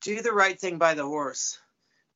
[0.00, 1.58] do the right thing by the horse.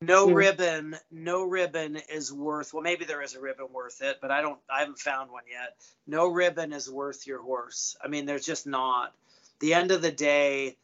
[0.00, 0.34] No Mm.
[0.34, 2.75] ribbon, no ribbon is worth.
[2.75, 4.58] Well, maybe there is a ribbon worth it, but I don't.
[4.68, 5.76] I haven't found one yet.
[6.07, 7.97] No ribbon is worth your horse.
[8.02, 9.14] I mean, there's just not.
[9.61, 10.77] The end of the day,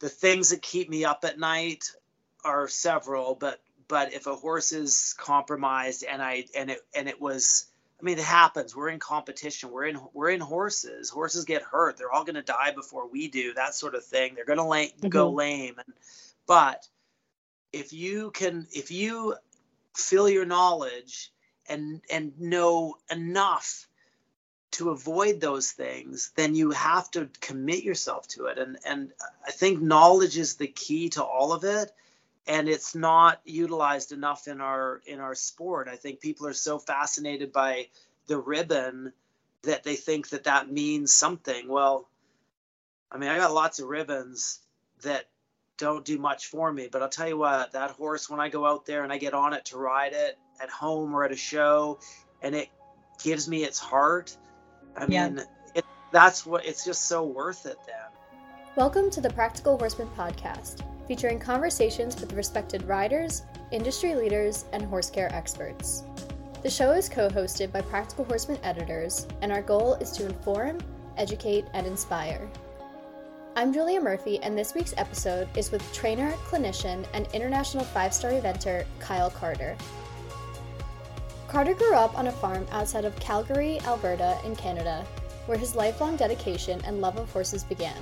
[0.00, 1.92] the things that keep me up at night
[2.44, 7.20] are several, but but if a horse is compromised and I and it and it
[7.20, 7.66] was
[8.00, 8.74] I mean it happens.
[8.74, 9.70] We're in competition.
[9.70, 11.08] We're in we're in horses.
[11.08, 11.96] Horses get hurt.
[11.98, 13.54] They're all going to die before we do.
[13.54, 14.34] That sort of thing.
[14.34, 15.36] They're going to la- go Mhm.
[15.36, 15.78] lame.
[15.78, 15.94] And
[16.46, 16.86] but
[17.72, 19.34] if you can if you
[19.94, 21.32] fill your knowledge
[21.68, 23.88] and and know enough
[24.70, 28.58] to avoid those things then you have to commit yourself to it.
[28.58, 29.12] And and
[29.46, 31.90] i think knowledge is the key to all of it.
[32.48, 35.88] And it's not utilized enough in our in our sport.
[35.88, 37.88] I think people are so fascinated by
[38.28, 39.12] the ribbon
[39.62, 41.68] that they think that that means something.
[41.68, 42.08] Well
[43.10, 44.60] i mean i got lots of ribbons
[45.02, 45.28] that
[45.78, 48.64] don't do much for me but i'll tell you what that horse when i go
[48.66, 51.36] out there and i get on it to ride it at home or at a
[51.36, 51.98] show
[52.42, 52.68] and it
[53.22, 54.36] gives me its heart
[54.96, 55.28] i Yeah.
[55.28, 55.42] mean
[55.74, 57.96] it, that's what it's just so worth it then
[58.76, 63.40] Welcome to the Practical Horseman podcast, featuring conversations with respected riders,
[63.70, 66.02] industry leaders, and horse care experts.
[66.62, 70.76] The show is co hosted by Practical Horseman editors, and our goal is to inform,
[71.16, 72.50] educate, and inspire.
[73.58, 78.32] I'm Julia Murphy, and this week's episode is with trainer, clinician, and international five star
[78.32, 79.74] eventer Kyle Carter.
[81.48, 85.06] Carter grew up on a farm outside of Calgary, Alberta, in Canada,
[85.46, 87.96] where his lifelong dedication and love of horses began.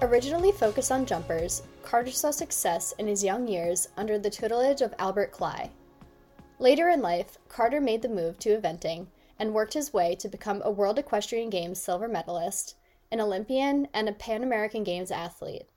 [0.00, 4.94] Originally focused on jumpers, Carter saw success in his young years under the tutelage of
[4.98, 5.68] Albert Kley.
[6.58, 10.62] Later in life, Carter made the move to eventing and worked his way to become
[10.64, 12.76] a World Equestrian Games silver medalist,
[13.10, 15.68] an Olympian, and a Pan American Games athlete.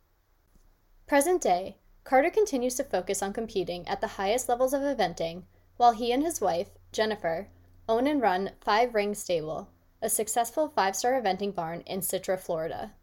[1.07, 5.43] Present day, Carter continues to focus on competing at the highest levels of eventing,
[5.77, 7.49] while he and his wife, Jennifer,
[7.89, 9.69] own and run Five Ring Stable,
[10.01, 12.93] a successful five star eventing barn in Citra, Florida.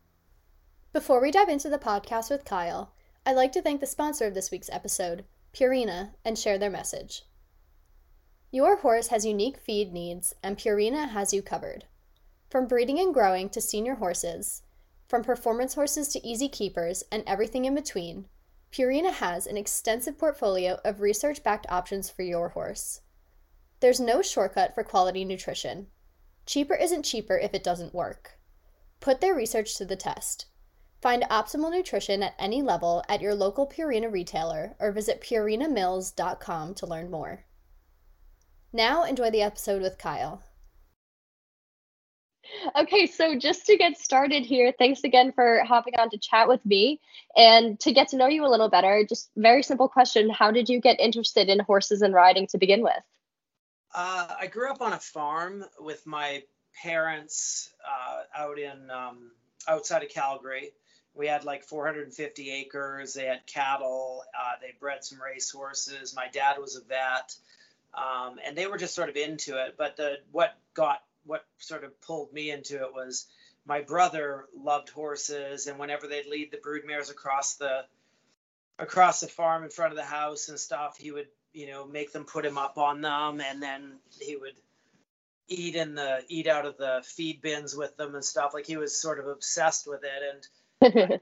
[0.92, 2.92] Before we dive into the podcast with Kyle,
[3.24, 7.24] I'd like to thank the sponsor of this week's episode, Purina, and share their message.
[8.50, 11.84] Your horse has unique feed needs, and Purina has you covered.
[12.50, 14.62] From breeding and growing to senior horses,
[15.08, 18.26] from performance horses to easy keepers, and everything in between,
[18.72, 23.02] Purina has an extensive portfolio of research backed options for your horse.
[23.78, 25.86] There's no shortcut for quality nutrition.
[26.44, 28.38] Cheaper isn't cheaper if it doesn't work.
[28.98, 30.46] Put their research to the test.
[31.00, 36.86] Find optimal nutrition at any level at your local Purina retailer or visit purinamills.com to
[36.86, 37.44] learn more.
[38.72, 40.42] Now enjoy the episode with Kyle.
[42.76, 46.64] Okay, so just to get started here, thanks again for hopping on to chat with
[46.64, 47.00] me
[47.36, 49.04] and to get to know you a little better.
[49.08, 52.82] Just very simple question: How did you get interested in horses and riding to begin
[52.82, 53.02] with?
[53.94, 56.42] Uh, I grew up on a farm with my
[56.82, 59.30] parents uh, out in um,
[59.68, 60.70] outside of Calgary.
[61.14, 63.14] We had like 450 acres.
[63.14, 64.22] They had cattle.
[64.38, 66.14] Uh, they bred some race horses.
[66.14, 67.34] My dad was a vet,
[67.94, 69.74] um, and they were just sort of into it.
[69.76, 73.26] But the what got what sort of pulled me into it was
[73.66, 77.84] my brother loved horses, and whenever they'd lead the broodmares across the
[78.78, 82.12] across the farm in front of the house and stuff, he would you know make
[82.12, 84.54] them put him up on them, and then he would
[85.48, 88.54] eat in the eat out of the feed bins with them and stuff.
[88.54, 90.46] Like he was sort of obsessed with it, and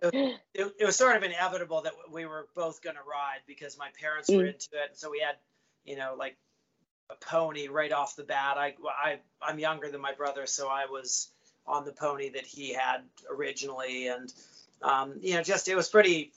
[0.54, 3.88] it, it was sort of inevitable that we were both going to ride because my
[4.00, 4.54] parents were Mm.
[4.54, 4.90] into it.
[4.90, 5.36] And so we had,
[5.84, 6.36] you know, like
[7.10, 8.56] a pony right off the bat.
[8.58, 11.28] I, I, I'm younger than my brother, so I was
[11.66, 14.08] on the pony that he had originally.
[14.08, 14.32] And,
[14.82, 16.32] um, you know, just, it was pretty,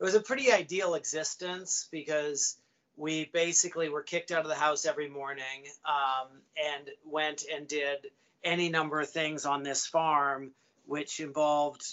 [0.00, 2.56] it was a pretty ideal existence because
[2.96, 8.08] we basically were kicked out of the house every morning um, and went and did
[8.44, 10.52] any number of things on this farm
[10.86, 11.84] which involved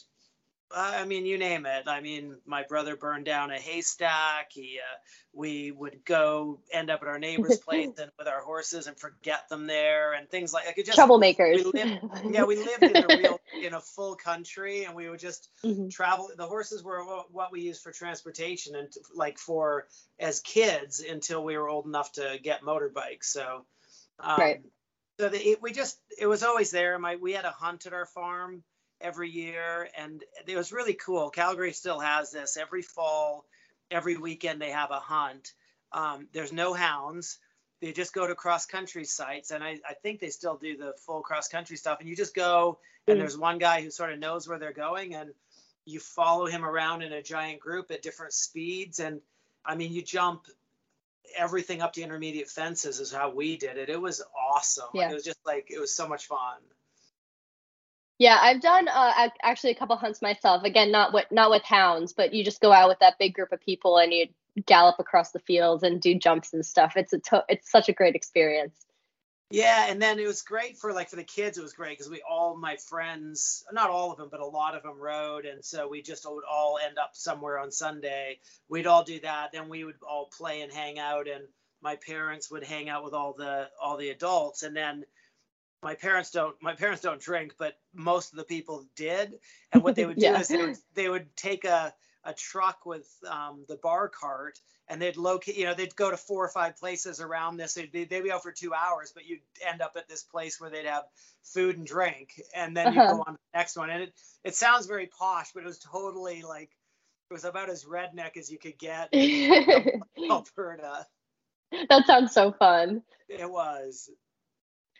[0.74, 1.88] I mean, you name it.
[1.88, 4.52] I mean, my brother burned down a haystack.
[4.52, 4.98] He, uh,
[5.32, 9.48] we would go end up at our neighbor's place and with our horses and forget
[9.50, 10.66] them there and things like.
[10.66, 11.54] Like it just Troublemakers.
[11.56, 12.00] we lived-
[12.32, 15.92] yeah, we lived in a real in a full country, and we would just Mhm.
[15.92, 16.30] travel.
[16.36, 19.88] The horses were what we used for transportation and like for
[20.20, 23.26] as kids until we were old enough to get motorbikes.
[23.26, 23.66] So,
[24.20, 24.62] um, Right.
[25.20, 26.98] So the, it, we just it was always there.
[27.00, 28.64] My we had a hunt at our farm
[29.02, 31.30] every year, and it was really cool.
[31.30, 33.46] Calgary still has this every fall,
[33.92, 35.54] every weekend they have a hunt.
[35.92, 37.40] Um, there's no hounds.
[37.82, 40.94] They just go to cross country sites, and I, I think they still do the
[41.06, 42.00] full cross country stuff.
[42.00, 43.20] And you just go, and Mm.
[43.20, 45.32] there's one guy who sort of knows where they're going, and
[45.86, 49.00] you follow him around in a giant group at different speeds.
[49.00, 49.22] And
[49.64, 50.48] I mean, you jump
[51.38, 53.90] everything up to intermediate fences is how we did it.
[53.90, 54.90] It was awesome.
[54.94, 55.12] Yeah.
[55.12, 56.58] It was just like, it was so much fun.
[58.18, 60.64] Yeah, I've done uh, actually a couple hunts myself.
[60.64, 63.52] Again, not with not with hounds, but you just go out with that big group
[63.52, 64.28] of people and you
[64.66, 66.94] gallop across the fields and do jumps and stuff.
[66.96, 68.86] It's a to- it's such a great experience.
[69.52, 71.58] Yeah, and then it was great for like for the kids.
[71.58, 74.76] It was great because we all my friends, not all of them, but a lot
[74.76, 78.40] of them rode, and so we just would all end up somewhere on Sunday.
[78.70, 79.52] We'd all do that.
[79.52, 81.44] Then we would all play and hang out, and
[81.82, 85.06] my parents would hang out with all the all the adults, and then
[85.86, 89.40] my parents don't my parents don't drink, but most of the people did.
[89.72, 90.40] And what they would do Yeah.
[90.40, 91.94] is they would, they would take a
[92.28, 96.18] a truck with um, the bar cart and they'd locate, you know, they'd go to
[96.18, 97.76] four or five places around this.
[97.76, 100.60] They'd be, they'd be out for two hours, but you'd end up at this place
[100.60, 101.04] where they'd have
[101.44, 103.14] food and drink, and then you Uh-huh.
[103.16, 103.92] go on to the next one.
[103.92, 106.72] And it, it sounds very posh, but it was totally like,
[107.30, 110.02] it was about as redneck as you could get in
[111.90, 113.04] that sounds so fun.
[113.30, 114.10] It was.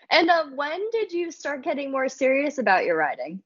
[0.10, 3.42] And uh, when did you start getting more serious about your riding?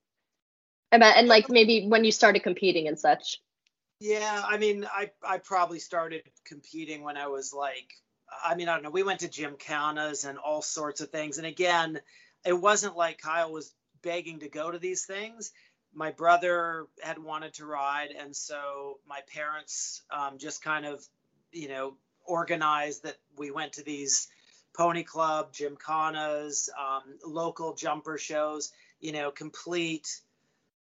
[0.92, 3.40] About and like maybe when you started competing and such.
[4.00, 7.94] Yeah, I mean, I I probably started competing when I was like,
[8.44, 8.90] I mean, I don't know.
[8.90, 12.00] We went to gymkhanas and all sorts of things, and again,
[12.46, 15.52] it wasn't like Kyle was begging to go to these things.
[15.94, 21.06] My brother had wanted to ride, and so my parents um, just kind of,
[21.52, 24.28] you know, organized that we went to these
[24.74, 28.72] pony club, gymkhanas, um, local jumper shows.
[29.00, 30.22] You know, complete,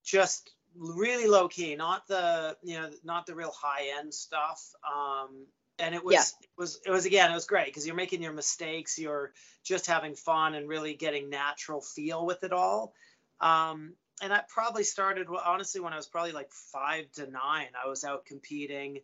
[0.04, 4.74] just really low key, not the you know not the real high end stuff.
[4.84, 5.48] Um,
[5.80, 6.22] and it was Yeah.
[6.42, 9.34] it was it was again it was great because you're making your mistakes, you're
[9.64, 12.94] just having fun and really getting natural feel with it all.
[13.40, 17.70] Um, and I probably started well, honestly when I was probably like five to nine.
[17.84, 19.00] I was out competing,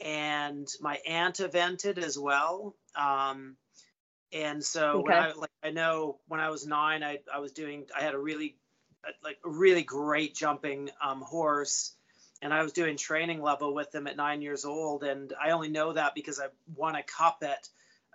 [0.00, 2.74] and my aunt evented as well.
[2.96, 3.56] Um,
[4.34, 5.18] and so when Okay.
[5.18, 8.18] I like I know when I was nine, I I was doing I had a
[8.18, 8.58] really
[9.22, 11.94] like a really great jumping um, horse
[12.42, 15.02] and I was doing training level with him at nine years old.
[15.04, 17.68] And I only know that because I won a cup at,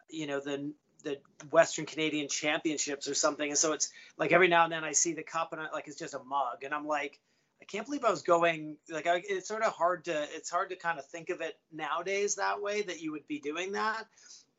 [0.09, 0.73] you know, the
[1.03, 1.19] the
[1.51, 3.49] Western Canadian Championships or something.
[3.49, 5.87] And so it's like every now and then I see the cup and I like
[5.87, 7.19] it's just a mug, and I'm like,
[7.61, 8.77] I can't believe I was going.
[8.89, 11.57] Like I, it's sort of hard to it's hard to kind of think of it
[11.71, 14.05] nowadays that way that you would be doing that.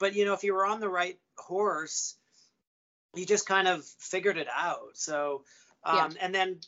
[0.00, 2.16] But you know, if you were on the right horse,
[3.14, 4.96] you just kind of figured it out.
[4.96, 5.44] So
[5.84, 6.58] um, and then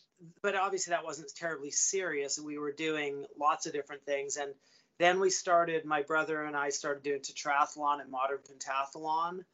[0.42, 2.38] but obviously that wasn't terribly serious.
[2.38, 4.36] We were doing lots of different things.
[4.36, 4.52] And
[4.98, 9.44] then we started my brother and i started doing tetrathlon and modern pentathlon.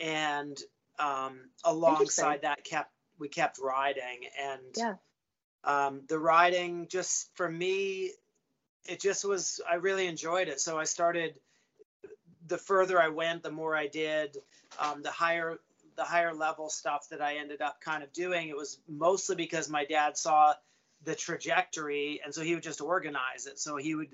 [0.00, 0.56] And
[0.98, 4.26] um, alongside that kept we kept riding.
[4.40, 4.94] And Yeah.
[5.64, 8.12] um, the riding just for me
[8.86, 10.60] it just was i really enjoyed it.
[10.60, 11.34] So i started
[12.46, 14.36] the further i went the more i did
[14.78, 15.58] um, the higher
[15.96, 19.68] the higher level stuff that I ended up kind of doing, it was mostly because
[19.68, 20.54] my dad saw
[21.04, 23.58] the trajectory, and so he would just organize it.
[23.58, 24.08] So he would,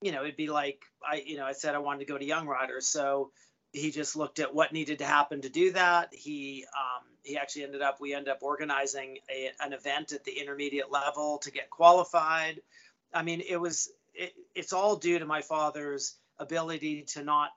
[0.00, 2.24] you know, it'd be like I, you know, I said I wanted to go to
[2.24, 3.32] Young Riders, so
[3.72, 6.10] he just looked at what needed to happen to do that.
[6.12, 10.32] He um, he actually ended up we ended up organizing a, an event at the
[10.32, 12.60] intermediate level to get qualified.
[13.12, 17.50] I mean, it was it, it's all due to my father's ability to not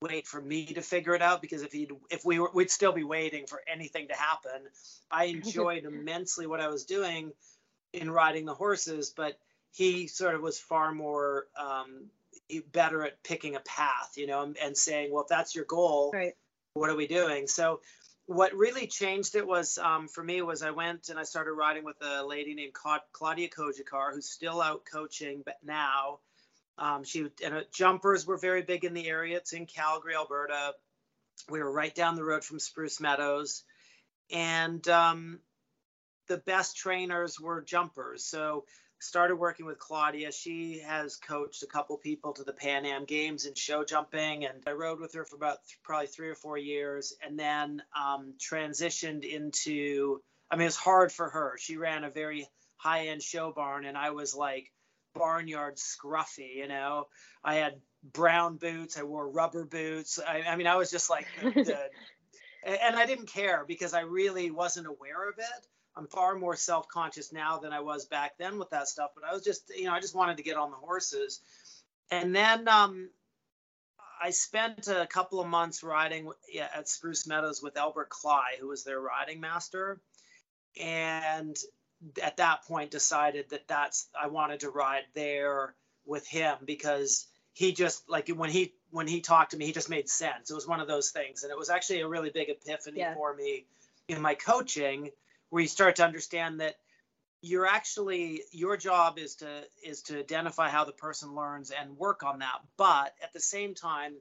[0.00, 2.92] wait for me to figure it out because if he if we were we'd still
[2.92, 4.62] be waiting for anything to happen
[5.10, 7.32] i enjoyed immensely what i was doing
[7.92, 9.38] in riding the horses but
[9.72, 12.06] he sort of was far more um,
[12.72, 16.10] better at picking a path you know and, and saying well if that's your goal
[16.12, 16.34] Right.
[16.74, 17.80] what are we doing so
[18.26, 21.84] what really changed it was um, for me was i went and i started riding
[21.84, 22.72] with a lady named
[23.12, 26.20] claudia kojakar who's still out coaching but now
[26.80, 29.36] um, she and uh, jumpers were very big in the area.
[29.36, 30.72] It's in Calgary, Alberta.
[31.48, 33.62] We were right down the road from Spruce Meadows,
[34.32, 35.40] and um,
[36.28, 38.24] the best trainers were jumpers.
[38.24, 38.64] So
[38.98, 40.32] started working with Claudia.
[40.32, 44.62] She has coached a couple people to the Pan Am Games in show jumping, and
[44.66, 48.34] I rode with her for about th- probably three or four years, and then um,
[48.38, 50.20] transitioned into.
[50.50, 51.56] I mean, it was hard for her.
[51.58, 54.72] She ran a very high-end show barn, and I was like
[55.14, 57.06] barnyard scruffy, you know.
[57.44, 60.18] I had brown boots, I wore rubber boots.
[60.18, 61.78] I, I mean, I was just like the,
[62.64, 65.66] and I didn't care because I really wasn't aware of it.
[65.96, 69.32] I'm far more self-conscious now than I was back then with that stuff, but I
[69.32, 71.40] was just, you know, I just wanted to get on the horses.
[72.10, 73.10] And then um
[74.22, 76.30] I spent a couple of months riding
[76.74, 80.00] at Spruce Meadows with Albert Kley, who was their riding master.
[80.78, 81.56] And
[82.22, 85.74] at that point decided that that's I wanted to ride there
[86.06, 89.90] with him because he just like when he when he talked to me he just
[89.90, 90.50] made sense.
[90.50, 93.14] It was one of those things and it was actually a really big epiphany Yeah.
[93.14, 93.66] for me
[94.08, 95.10] in my coaching
[95.50, 96.76] where you start to understand that
[97.42, 102.22] you're actually your job is to is to identify how the person learns and work
[102.22, 104.14] on that but at the same time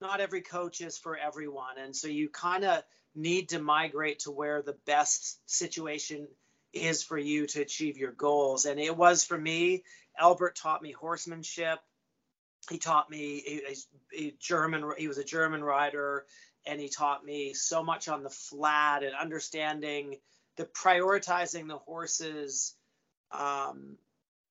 [0.00, 2.82] not every coach is for everyone and so you kind of
[3.14, 6.28] need to migrate to where the best situation
[6.72, 9.82] is for you to achieve your goals and it was for me
[10.18, 11.78] albert taught me horsemanship
[12.70, 13.62] he taught me
[14.12, 16.24] he- german he was a german rider
[16.66, 20.16] and he taught me so much on the flat and understanding
[20.56, 22.74] the prioritizing the horses
[23.30, 23.96] um,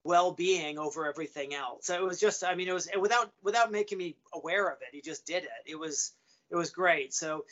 [0.04, 1.86] well-being over everything else.
[1.86, 4.88] So it was just, I mean, it was without without making me aware of it.
[4.92, 5.50] He just did it.
[5.66, 6.12] It was
[6.50, 7.12] it was great.
[7.12, 7.44] So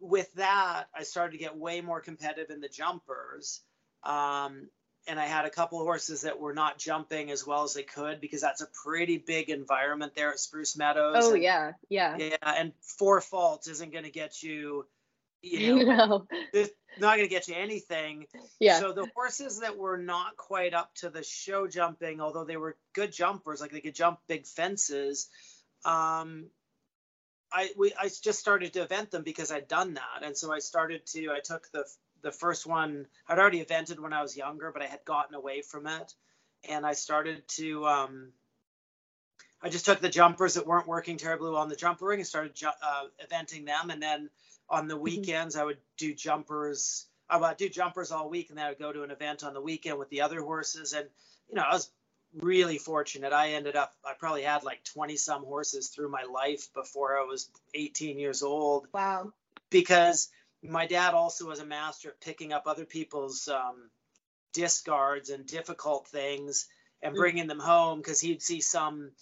[0.00, 3.60] with that, I started to get way more competitive in the jumpers.
[4.04, 4.68] Um,
[5.06, 7.82] and I had a couple of horses that were not jumping as well as they
[7.82, 11.16] could because that's a pretty big environment there at Spruce Meadows.
[11.18, 12.16] Oh and- yeah, yeah.
[12.18, 14.86] yeah, and four faults isn't going to get you,
[15.42, 18.26] you know, it's not going to get you anything.
[18.58, 18.80] Yeah.
[18.80, 22.76] So the horses that were not quite up to the show jumping, although they were
[22.94, 25.28] good jumpers, like they could jump big fences,
[25.84, 26.46] um,
[27.52, 30.58] I we I just started to event them because I'd done that, and so I
[30.58, 31.84] started to I took the
[32.24, 35.62] the first one I'd already evented when I was younger, but I had gotten away
[35.62, 36.14] from it,
[36.68, 38.32] and I started to um,
[39.62, 42.26] I just took the jumpers that weren't working terribly well on the jumper ring and
[42.26, 44.30] started ju- uh, eventing them, and then
[44.68, 47.06] on the weekends I would do jumpers.
[47.30, 49.54] I would do jumpers all week, and then I would go to an event on
[49.54, 50.92] the weekend with the other horses.
[50.92, 51.06] And
[51.48, 51.90] you know, I was
[52.40, 53.32] really fortunate.
[53.32, 57.24] I ended up, I probably had like 20 some horses through my life before I
[57.24, 59.32] was 18 years old Wow.
[59.70, 60.28] because
[60.64, 63.90] my dad also was a master at picking up other people's um,
[64.52, 66.68] discards and difficult things
[67.02, 67.18] and Mm.
[67.18, 69.12] bringing them home because he'd see some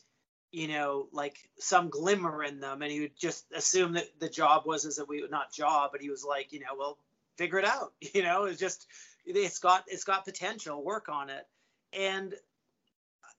[0.53, 4.67] you know like some glimmer in them and he would just assume that the job
[4.67, 6.99] was is that we not job but he was like you know well
[7.39, 8.87] figure it out you know it's just
[9.25, 11.45] it's got it's got potential work on it
[11.93, 12.35] and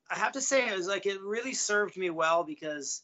[0.09, 3.03] i have to say it was like it really served me well because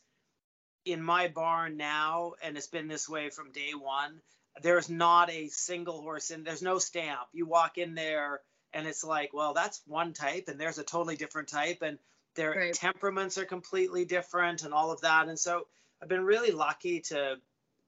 [0.86, 4.22] in my barn now and it's been this way from day one
[4.62, 7.22] there's not a single horse in there's no stamp.
[7.34, 8.42] You walk in there
[8.74, 11.98] and it's like well that's one type and there's a totally different type and
[12.36, 12.74] their Right.
[12.74, 15.28] temperaments are completely different and all of that.
[15.28, 15.68] And so
[16.01, 17.38] i've been really lucky to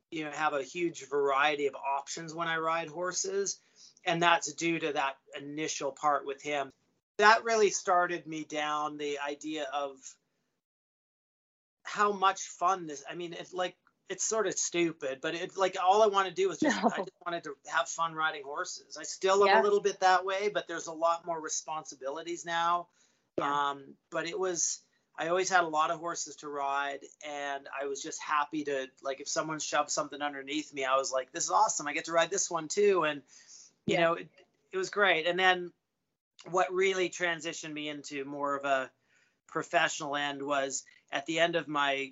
[0.10, 3.60] you know have a huge variety of options when i ride horses.
[4.06, 6.72] And that's due to that initial part with him.
[7.18, 9.98] That really started me down the idea of
[11.84, 13.75] how much fun this i mean it's like
[14.12, 16.98] it's sort of stupid but it's like all i want to do is just i
[16.98, 19.62] just wanted to have fun riding horses i still am Yeah.
[19.62, 22.88] a little bit that way but there's a lot more responsibilities now
[23.38, 23.70] Yeah.
[23.70, 24.80] um but it was
[25.18, 28.88] i always had a lot of horses to ride and i was just happy to
[29.01, 32.06] like if someone shoved something underneath me i was like this is awesome i get
[32.06, 33.22] to ride this one too and
[33.86, 34.01] you Yeah.
[34.01, 34.27] know it,
[34.74, 35.72] it was great and then
[36.50, 38.91] what really transitioned me into more of a
[39.48, 42.12] professional end was at the end of my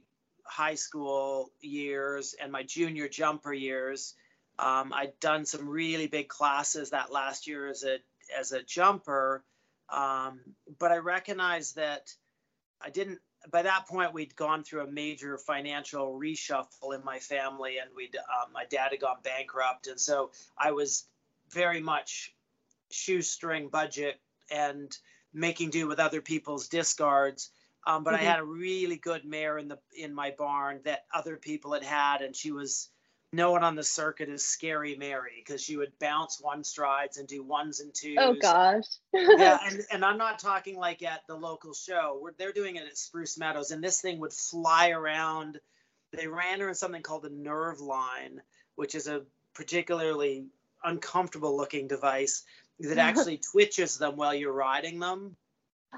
[0.49, 4.15] high school years and my junior jumper years
[4.57, 7.97] um, i'd done some really big classes that last year as a
[8.37, 9.43] as a jumper
[9.89, 10.39] um,
[10.79, 12.11] but i recognized that
[12.81, 13.19] i didn't
[13.51, 18.15] by that point we'd gone through a major financial reshuffle in my family and we'd
[18.17, 21.05] um, my dad had gone bankrupt and so i was
[21.51, 22.33] very much
[22.91, 24.19] shoestring budget
[24.51, 24.97] and
[25.33, 27.51] making do with other people's discards.
[27.89, 28.19] Um, but Mhm.
[28.19, 31.83] I had a really good mare in the in my barn that other people had
[31.83, 32.91] had, and she was
[33.33, 37.41] known on the circuit as Scary Mary because she would bounce one strides and do
[37.41, 38.15] ones and twos.
[38.19, 38.85] Oh gosh.
[39.11, 42.19] yeah, and, and I'm not talking like at the local show.
[42.21, 45.59] We're, they're doing it at Spruce Meadows, and this thing would fly around.
[46.11, 48.41] They ran her in something called the nerve line,
[48.75, 50.45] which is a particularly
[50.83, 52.43] uncomfortable looking device
[52.79, 55.35] that actually twitches them while you're riding them.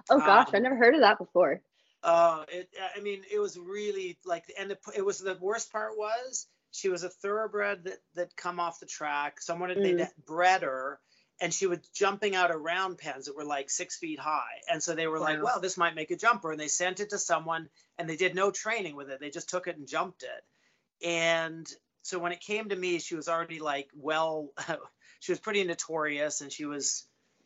[0.10, 1.62] oh gosh, I um, never heard of that before.
[2.04, 5.98] Uh, it, I mean, it was really like, and the, it was the worst part
[5.98, 9.42] was she was a thoroughbred that that come off the track.
[9.42, 10.10] Someone had Mm.
[10.26, 11.00] bred her,
[11.40, 14.62] and she was jumping out of round pens that were like six feet high.
[14.70, 17.10] And so they were like, "Well, this might make a jumper," and they sent it
[17.10, 19.20] to someone, and they did no training with it.
[19.20, 21.08] They just took it and jumped it.
[21.08, 21.72] And
[22.04, 24.54] so when it came to me, she was already like, well,
[25.20, 27.06] she was pretty notorious, and she was,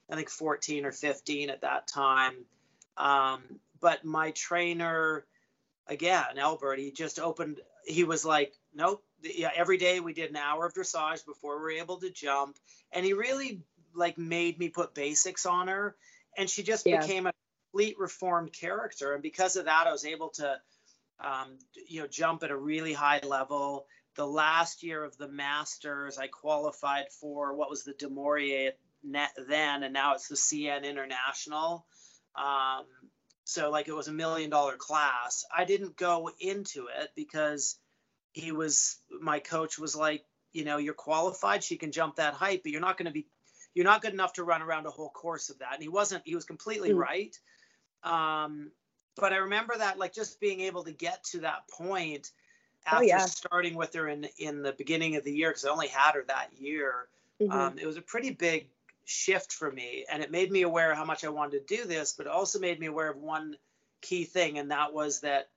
[0.10, 2.46] I think, 14 or 15 at that time.
[2.98, 5.26] Um, but my trainer,
[5.88, 7.60] again, Albert, he just opened.
[7.86, 9.04] He was like, nope.
[9.22, 12.58] Yeah, every day we did an hour of dressage before we were able to jump,
[12.92, 13.64] and he really
[13.96, 15.96] like made me put basics on her
[16.38, 17.00] and she just Yeah.
[17.00, 17.34] became a
[17.72, 20.60] complete reformed character and because of that i was able to
[21.24, 26.18] um, you know jump at a really high level the last year of the masters
[26.18, 28.72] i qualified for what was the du Maurier
[29.04, 31.86] net then and now it's the cn international
[32.36, 32.86] um,
[33.46, 37.78] so like it was a million dollar class i didn't go into it because
[38.34, 42.62] he was my coach was like you know you're qualified she can jump that height
[42.64, 43.26] but you're not going to be
[43.74, 46.22] you're not good enough to run around a whole course of that and he wasn't
[46.26, 46.98] he was completely Mm.
[46.98, 47.40] right
[48.04, 48.72] um
[49.16, 52.32] but i remember that like just being able to get to that point
[52.92, 53.26] Oh, after yeah.
[53.26, 56.24] starting with her in in the beginning of the year because i only had her
[56.28, 57.08] that year
[57.40, 57.52] Mhm.
[57.52, 58.68] um, it was a pretty big
[59.06, 61.86] shift for me and it made me aware of how much i wanted to do
[61.86, 63.56] this but it also made me aware of one
[64.02, 65.50] key thing and that was that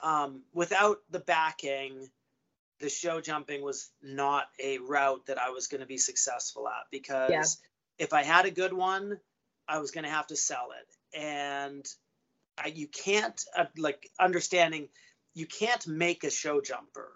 [0.00, 2.10] um, without the backing
[2.80, 6.84] the show jumping was not a route that i was going to be successful at
[6.90, 7.44] because Yeah.
[7.98, 9.18] if i had a good one
[9.68, 11.86] i was going to have to sell it and
[12.58, 14.88] I, you can't uh, like understanding
[15.34, 17.12] you can't make a show jumper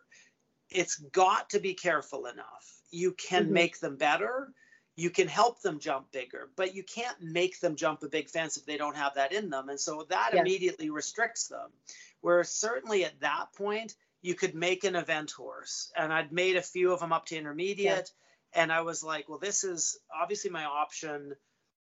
[0.71, 3.53] it's got to be careful enough you can Mhm.
[3.53, 4.53] make them better
[4.99, 8.57] you can help them jump bigger but you can't make them jump a big fence
[8.57, 9.69] if they don't have that in them.
[9.69, 10.41] And so that Yeah.
[10.41, 11.73] immediately restricts them.
[12.21, 15.93] Where certainly at that point you could make an event horse.
[15.97, 18.13] And i'd made a few of them up to intermediate.
[18.53, 21.37] And i was like well this is obviously my option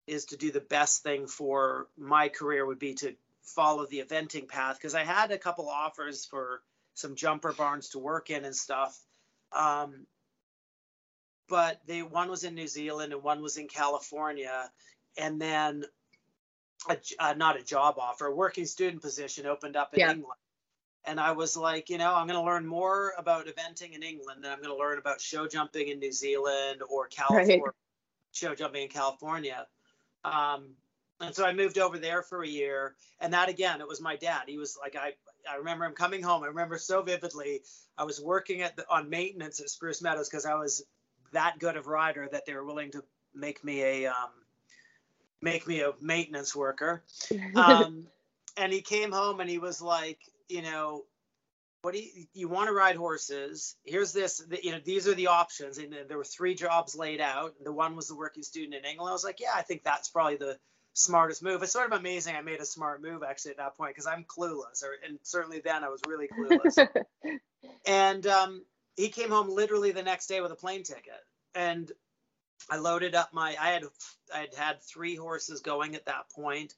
[0.07, 4.49] is to do the best thing for my career would be to follow the eventing
[4.49, 4.79] path.
[4.79, 6.63] Because i had a couple offers for
[6.95, 8.99] some jumper barns to work in and stuff.
[9.53, 10.07] Um,
[11.49, 14.71] but they one was in new zealand and one was in california.
[15.19, 15.85] And then
[16.89, 20.11] a, uh, not a job offer a working student position opened up in Yeah.
[20.13, 20.39] england.
[21.05, 24.43] And i was like you know i'm going to learn more about eventing in england
[24.45, 27.73] than i'm going to learn about show jumping in new zealand or california
[28.33, 29.67] show jumping in california.
[30.25, 30.75] Um,
[31.21, 32.95] and so i moved over there for a year.
[33.21, 34.45] And that again it was my dad.
[34.47, 35.13] He was like i
[35.51, 36.43] i remember him coming home.
[36.45, 37.63] I remember so vividly.
[37.99, 40.85] I was working at the, on maintenance at spruce meadows because i was
[41.33, 43.03] that good of rider that they were willing to
[43.35, 44.31] make me a um,
[45.41, 47.03] make me a maintenance worker
[47.57, 48.07] um,
[48.57, 50.19] and he came home and he was like,
[50.49, 51.05] you know,
[51.83, 53.77] what do you, you want to ride horses?
[53.85, 55.79] Here's this, the, you know, these are the options.
[55.79, 57.55] And there were three jobs laid out.
[57.63, 59.11] The one was the working student in England.
[59.11, 60.59] I was like, yeah, I think that's probably the
[60.95, 61.63] smartest move.
[61.63, 64.25] It's sort of amazing I made a smart move actually at that point because I'm
[64.25, 66.87] clueless, or and certainly then I was really clueless.
[67.87, 68.63] and um,
[68.97, 71.21] he came home literally the next day with a plane ticket.
[71.55, 71.91] And
[72.71, 73.85] i loaded up my i had
[74.35, 76.75] i had had three horses going at that point.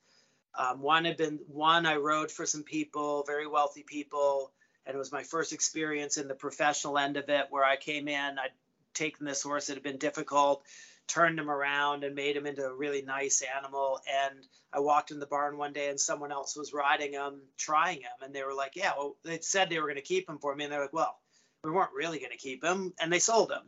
[0.57, 4.53] Um, one had been one i rode for some people very wealthy people.
[4.87, 8.09] And it was my first experience in the professional end of it where i came
[8.09, 8.51] in i'd
[8.95, 10.65] taken this horse that had been difficult
[11.07, 14.01] turned him around and made him into a really nice animal.
[14.09, 18.01] And i walked in the barn one day and someone else was riding him trying
[18.01, 18.19] him.
[18.23, 20.55] And they were like yeah well they said they were going to keep him for
[20.55, 20.65] me.
[20.65, 21.19] And they're like well
[21.65, 23.63] we weren't really going to keep him and they sold him.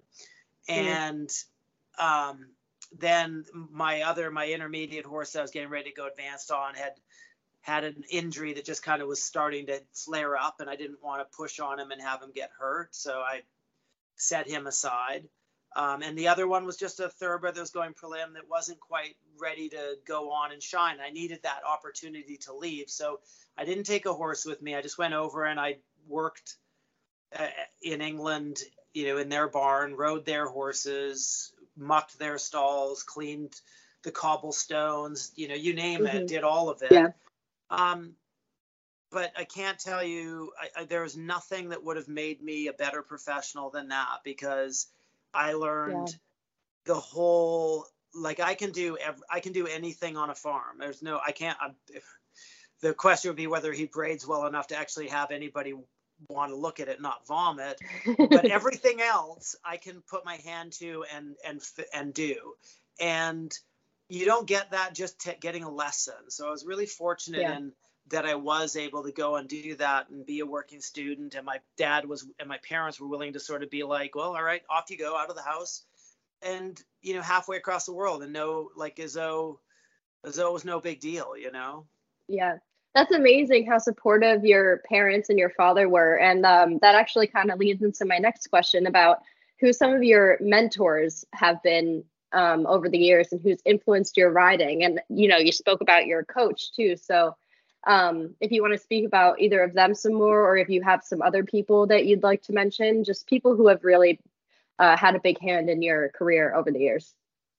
[0.69, 1.31] And
[1.99, 2.47] um,
[2.99, 6.75] then my other my intermediate horse that i was getting ready to go advanced on
[6.75, 6.93] had
[7.63, 11.03] had an injury that just kind of was starting to flare up and i didn't
[11.03, 13.41] want to push on him and have him get hurt so i
[14.17, 15.29] set him aside.
[15.75, 18.81] Um, and the other one was just a thoroughbred that was going prelim that wasn't
[18.81, 20.97] quite ready to go on and shine.
[21.07, 23.21] I needed that opportunity to leave so
[23.59, 24.75] i didn't take a horse with me.
[24.75, 25.77] I just went over and i
[26.09, 26.57] worked
[27.39, 27.47] uh,
[27.83, 28.59] in England,
[28.93, 33.61] you know, in their barn, rode their horses, mucked their stalls, cleaned
[34.03, 36.15] the cobblestones, you know, you name Mhm.
[36.15, 36.93] it, did all of it.
[36.93, 37.09] Yeah.
[37.71, 38.17] Um,
[39.11, 42.69] but I can't tell you, I, I, there was nothing that would have made me
[42.69, 44.89] a better professional than that because
[45.35, 46.17] I learned
[46.85, 50.79] the whole, like I can do, ev- I can do anything on a farm.
[50.79, 51.77] There's no, I can't, I'm,
[52.81, 55.75] the question would be whether he braids well enough to actually have anybody
[56.29, 57.81] want to look at it, not vomit.
[58.19, 61.61] But everything else, I can put my hand to and and
[61.93, 62.55] and do.
[63.01, 63.57] And
[64.09, 66.31] you don't get that just t- getting a lesson.
[66.31, 67.57] So I was really fortunate Yeah.
[67.57, 67.73] in
[68.09, 71.35] that I was able to go and do that and be a working student.
[71.35, 74.37] And my dad was and my parents were willing to sort of be like, well,
[74.37, 75.83] all right, off you go out of the house,
[76.43, 79.61] and you know halfway across the world, and no like as though
[80.25, 81.87] as though it was no big deal, you know.
[82.29, 82.59] Yeah,
[82.97, 86.19] that's amazing how supportive your parents and your father were.
[86.19, 89.19] And um, that actually kind of leads into my next question about
[89.61, 94.31] who some of your mentors have been um, over the years and who's influenced your
[94.31, 94.83] riding.
[94.83, 96.97] And, you know, you spoke about your coach too.
[96.97, 97.37] So
[97.87, 100.81] um, if you want to speak about either of them some more, or if you
[100.81, 104.19] have some other people that you'd like to mention, just people who have really
[104.79, 107.15] uh, had a big hand in your career over the years.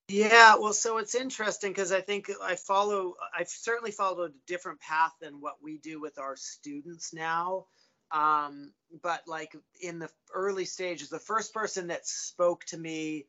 [0.10, 4.80] Yeah, well, so it's interesting because I think I follow, I've certainly followed a different
[4.80, 7.66] path than what we do with our students now.
[8.12, 8.72] Um,
[9.04, 13.28] but like in the early stages, the first person that spoke to me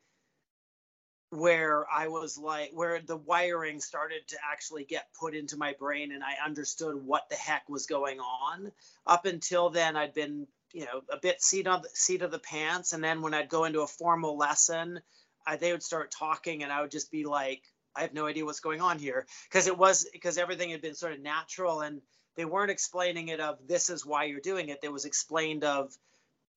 [1.31, 6.13] where I was like, where the wiring started to actually get put into my brain
[6.13, 8.73] and I understood what the heck was going on.
[9.07, 12.39] Up until then, I'd been, you know, a bit seat on the seat of the
[12.39, 12.95] pants.
[12.95, 15.01] And then when I'd go into a formal lesson,
[15.49, 17.63] I, they would start talking and I would just be like,
[17.97, 19.27] I have no idea what's going on here.
[19.51, 22.03] Cause it was, because everything had been sort of natural and
[22.37, 24.81] they weren't explaining it of this is why you're doing it.
[24.83, 25.93] It was explained of,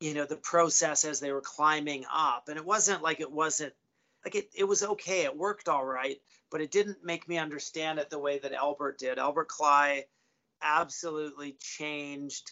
[0.01, 2.49] you know, the process as they were climbing up.
[2.49, 3.73] And it wasn't like it wasn't
[4.25, 5.23] like it, it was okay.
[5.23, 6.17] It worked all right,
[6.51, 9.17] but it didn't make me understand it the way that Albert did.
[9.17, 10.04] Albert Kley
[10.62, 12.51] absolutely changed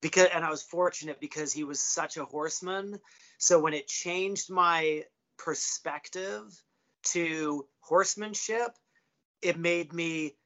[0.00, 2.98] because and I was fortunate because he was such a horseman.
[3.38, 5.04] So when it changed my
[5.38, 6.42] perspective
[7.12, 8.76] to horsemanship,
[9.42, 10.36] it made me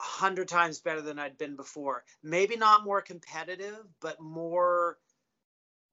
[0.00, 2.04] a hundred times better than I'd been before.
[2.22, 4.98] Maybe not more competitive, but more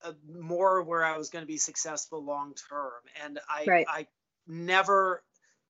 [0.03, 3.01] uh, more where I was going to be successful long term.
[3.23, 3.85] And I, right.
[3.89, 4.07] I
[4.47, 5.23] never,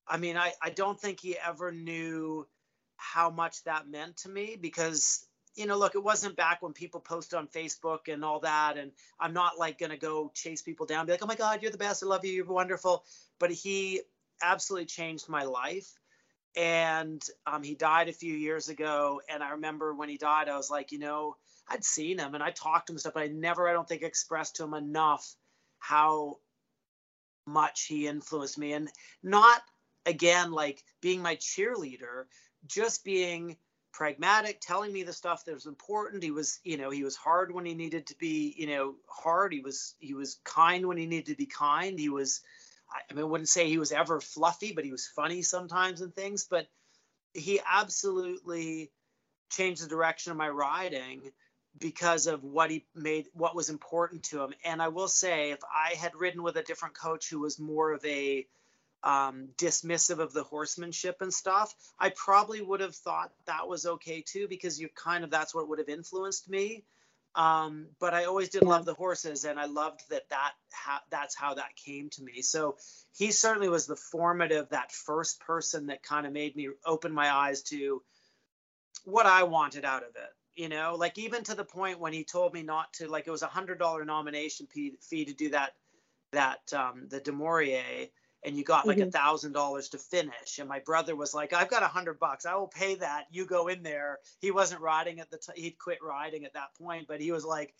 [0.08, 2.48] I mean, I, I don't think he ever knew
[2.98, 5.27] how much that meant to me because,
[5.58, 8.78] you know, look, it wasn't back when people post on Facebook and all that.
[8.78, 11.62] And I'm not like going to go chase people down, be like, oh my God,
[11.62, 12.04] you're the best.
[12.04, 12.32] I love you.
[12.32, 13.04] You're wonderful.
[13.40, 14.02] But he
[14.42, 15.92] absolutely changed my life.
[16.56, 19.20] And um, he died a few years ago.
[19.28, 21.36] And I remember when he died, I was like, you know,
[21.68, 24.04] I'd seen him and I talked to him stuff, but I never, I don't think,
[24.04, 25.36] expressed to him enough
[25.80, 26.38] how
[27.48, 28.74] much he influenced me.
[28.74, 28.90] And
[29.24, 29.62] not
[30.06, 32.26] again like being my cheerleader,
[32.68, 33.58] just being
[33.98, 36.22] pragmatic, telling me the stuff that was important.
[36.22, 39.52] He was, you know, he was hard when he needed to be, you know, hard.
[39.52, 41.98] He was he was kind when he needed to be kind.
[41.98, 42.42] He was
[43.10, 46.14] I mean, I wouldn't say he was ever fluffy, but he was funny sometimes and
[46.14, 46.46] things.
[46.48, 46.68] But
[47.34, 48.92] he absolutely
[49.50, 51.32] changed the direction of my riding
[51.80, 55.60] because of what he made what was important to him and i will say if
[55.64, 58.48] i had ridden with a different coach who was more of a
[59.04, 64.22] um, dismissive of the horsemanship and stuff i probably would have thought that was okay
[64.22, 66.84] too because you kind of that's what would have influenced me.
[67.36, 71.36] Um, but i always did love the horses and i loved that that ha- that's
[71.36, 72.42] how that came to me.
[72.42, 72.78] So
[73.16, 77.32] he certainly was the formative that first person that kind of made me open my
[77.32, 78.02] eyes to
[79.06, 80.96] what i wanted out of it you know?
[80.98, 83.48] Like even to the point when he told me not to like it was a
[83.48, 85.76] hundred dollar nomination fee to do that
[86.34, 88.10] that um the du Mauriers
[88.46, 89.10] and you got like a mm-hmm.
[89.10, 90.60] thousand dollars to finish.
[90.60, 92.46] And my brother was like i've got a hundred bucks.
[92.46, 93.26] I will pay that.
[93.32, 94.20] You go in there.
[94.40, 97.46] He wasn't riding at the t- he'd quit riding at that point but he was
[97.46, 97.74] like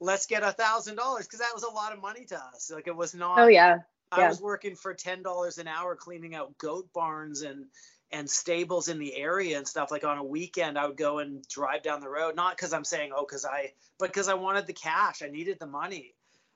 [0.00, 1.26] let's get a thousand dollars.
[1.26, 2.70] Because that was a lot of money to us.
[2.72, 3.78] Like it was not oh yeah.
[4.10, 7.66] I was working for ten dollars an hour cleaning out goat barns and
[8.10, 9.90] and stables in the area and stuff.
[9.90, 12.36] Like on a weekend i would go and drive down the road.
[12.36, 15.22] Not because i'm saying oh because i but because i wanted the cash.
[15.22, 16.14] I needed the money.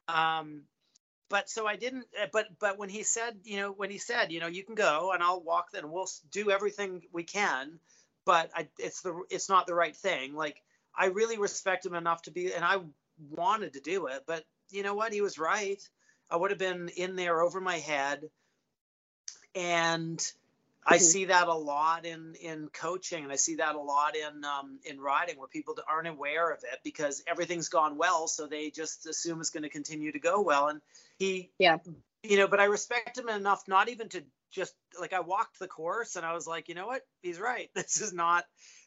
[0.08, 0.62] Um
[1.28, 4.32] but so i didn't eh, but but when he said you know when he said
[4.32, 7.78] you know you can go and i'll walk then we'll do everything we can
[8.24, 10.62] but I, it's the it's not the right thing like
[10.96, 12.78] i really respect him enough to be and i
[13.30, 15.82] wanted to do it but you know what he was right
[16.30, 18.28] i would have been in there over my head
[19.54, 20.20] and
[20.88, 21.02] I mm-hmm.
[21.04, 24.78] see that a lot in in coaching, and I see that a lot in um,
[24.84, 29.06] in riding, where people aren't aware of it because everything's gone well, so they just
[29.06, 30.68] assume it's going to continue to go well.
[30.68, 30.80] And
[31.18, 31.78] he, yeah,
[32.22, 35.68] you know, but I respect him enough not even to just like I walked the
[35.68, 37.70] course, and I was like, you know what, he's right.
[37.74, 38.44] This is not.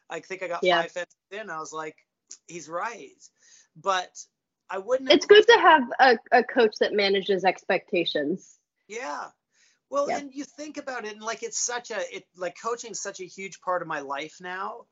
[0.09, 0.81] I think I got yeah.
[0.81, 1.49] five fences in.
[1.49, 1.95] I was like,
[2.47, 3.11] he's right,
[3.75, 4.11] but
[4.69, 5.11] I wouldn't.
[5.11, 8.57] It's good to have a, a coach that manages expectations.
[8.87, 9.27] Yeah,
[9.89, 10.17] well, yeah.
[10.17, 13.19] and you think about it, and like it's such a it like coaching is such
[13.19, 14.85] a huge part of my life now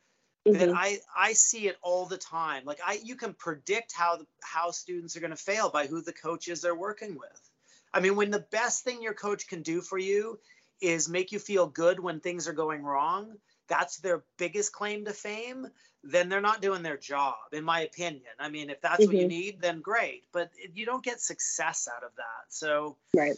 [0.48, 0.60] mm-hmm.
[0.60, 2.64] that I I see it all the time.
[2.66, 6.02] Like I you can predict how the, how students are going to fail by who
[6.02, 7.50] the coaches they're working with.
[7.94, 10.40] I mean, when the best thing your coach can do for you
[10.82, 13.34] is make you feel good when things are going wrong,
[13.68, 15.68] that's their biggest claim to fame,
[16.04, 18.24] then they're not doing their job, in my opinion.
[18.40, 19.08] I mean, if that's mm-hmm.
[19.08, 19.30] what you mm-hmm.
[19.30, 22.46] need, then great, but you don't get success out of that.
[22.50, 23.38] So, right.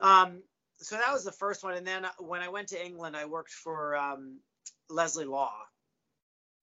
[0.00, 0.42] Um,
[0.76, 1.74] so that was the first one.
[1.74, 4.38] And then when I went to England, I worked for um,
[4.88, 5.54] Leslie Law.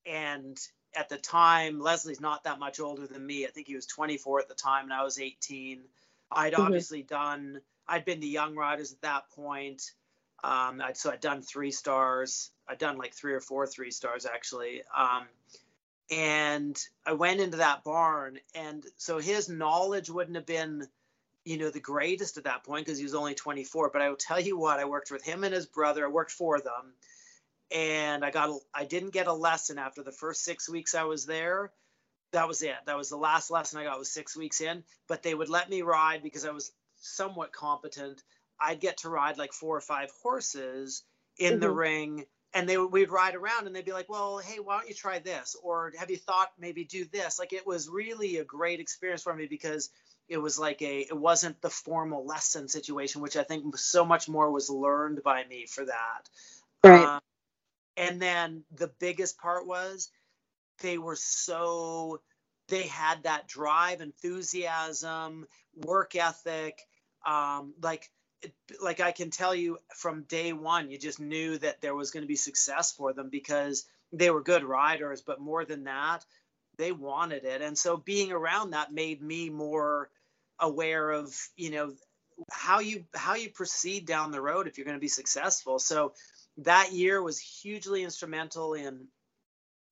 [0.05, 0.57] And
[0.95, 3.45] at the time, Leslie's not that much older than me.
[3.45, 5.81] I think he was 24 at the time, and I was 18.
[6.31, 6.61] I'd mm-hmm.
[6.61, 9.91] obviously done, I'd been to Young Riders at that point.
[10.43, 12.51] Um, I'd, so I'd done three stars.
[12.67, 14.83] I'd done like three or four three stars actually.
[14.95, 15.25] Um,
[16.11, 20.87] and I went into that barn, and so his knowledge wouldn't have been
[21.45, 23.91] you know, the greatest at that point because he was only 24.
[23.93, 26.05] But I will tell you what, I worked with him and his brother.
[26.05, 26.93] I worked for them,
[27.71, 31.25] and I got I didn't get a lesson after the first six weeks I was
[31.25, 31.71] there.
[32.31, 32.75] That was it.
[32.85, 34.83] That was the last lesson I got was six weeks in.
[35.07, 38.23] But they would let me ride because I was somewhat competent.
[38.59, 41.03] I'd get to ride like four or five horses
[41.37, 41.59] in mm-hmm.
[41.61, 42.25] the ring
[42.55, 45.19] and they we'd ride around and they'd be like well hey why don't you try
[45.19, 49.21] this or have you thought maybe do this like it was really a great experience
[49.21, 49.89] for me because
[50.27, 54.27] it was like a it wasn't the formal lesson situation which i think so much
[54.27, 56.29] more was learned by me for that
[56.83, 57.21] right um,
[57.97, 60.09] and then the biggest part was
[60.81, 62.21] they were so
[62.67, 66.81] they had that drive enthusiasm work ethic
[67.25, 68.09] um, like
[68.81, 72.21] like I can tell you from day one, you just knew that there was going
[72.21, 76.23] to be success for them because they were good riders, but more than that,
[76.77, 77.61] they wanted it.
[77.61, 80.09] And so being around that made me more
[80.59, 81.93] aware of, you know,
[82.51, 85.79] how you how you proceed down the road if you're going to be successful.
[85.79, 86.13] So
[86.57, 89.07] that year was hugely instrumental in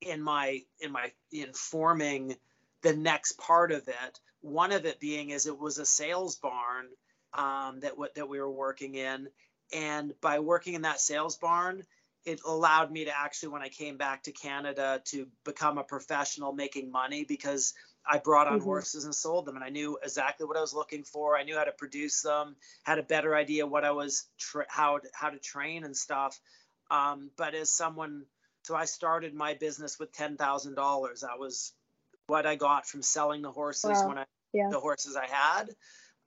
[0.01, 2.35] in my in my in forming
[2.81, 4.19] the next part of it.
[4.41, 6.87] One of it being is it was a sales barn
[7.33, 9.27] um, that what that we were working in,
[9.73, 11.83] and by working in that sales barn,
[12.25, 16.53] it allowed me to actually, when I came back to Canada, to become a professional
[16.53, 17.73] making money because
[18.05, 18.65] I brought on mm-hmm.
[18.65, 21.37] horses and sold them, and I knew exactly what I was looking for.
[21.37, 24.99] I knew how to produce them, had a better idea what I was tra- how
[25.13, 26.39] how to train and stuff.
[26.91, 28.25] Um, but as someone,
[28.63, 31.21] so I started my business with ten thousand dollars.
[31.21, 31.73] That was
[32.27, 34.07] what I got from selling the horses wow.
[34.07, 34.69] when I yeah.
[34.69, 35.69] the horses I had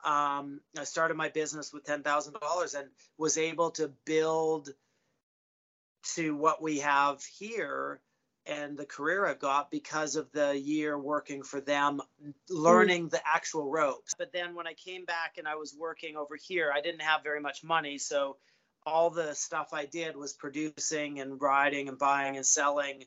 [0.04, 4.70] um, I started my business with ten thousand dollars and was able to build
[6.14, 8.00] to what we have here
[8.46, 12.00] and the career I've got because of the year working for them,
[12.48, 13.10] learning mm.
[13.10, 14.14] the actual ropes.
[14.16, 17.22] But then when I came back and I was working over here, I didn't have
[17.22, 18.36] very much money, so
[18.84, 23.04] all the stuff I did was producing and riding and buying and selling,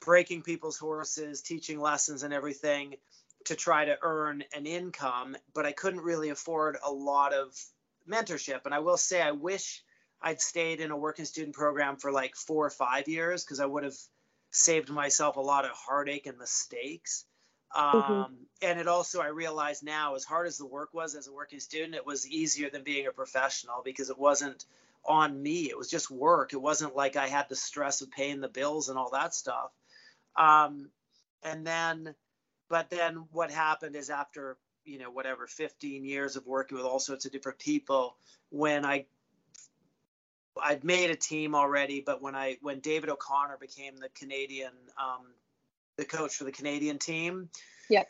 [0.00, 2.96] breaking people's horses, teaching lessons and everything
[3.44, 7.56] to try to earn an income, but I couldn't really afford a lot of
[8.08, 8.62] mentorship.
[8.64, 9.82] And I will say, I wish
[10.20, 13.66] I'd stayed in a working student program for like four or five years because I
[13.66, 13.96] would have
[14.52, 17.24] saved myself a lot of heartache and mistakes.
[17.76, 17.96] Mm-hmm.
[17.96, 18.34] Um, mm-hmm.
[18.62, 21.58] And it also, I realize now, as hard as the work was as a working
[21.58, 24.64] student, it was easier than being a professional because it wasn't
[25.04, 25.68] on me.
[25.68, 26.52] It was just work.
[26.52, 29.72] It wasn't like I had the stress of paying the bills and all that stuff.
[30.36, 30.90] Um,
[31.42, 32.14] and then
[32.72, 36.98] but then what happened is after, you know, whatever, 15 years of working with all
[36.98, 38.16] sorts of different people,
[38.48, 39.04] when I
[40.60, 45.26] I'd made a team already, but when I when David O'Connor became the Canadian um,
[45.96, 47.48] the coach for the Canadian team.
[47.88, 48.04] yeah.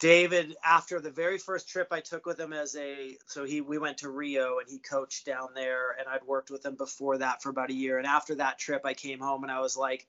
[0.00, 3.78] David, after the very first trip I took with him as a so he we
[3.78, 7.42] went to Rio and he coached down there and I'd worked with him before that
[7.42, 7.98] for about a year.
[7.98, 10.06] And after that trip I came home and I was like,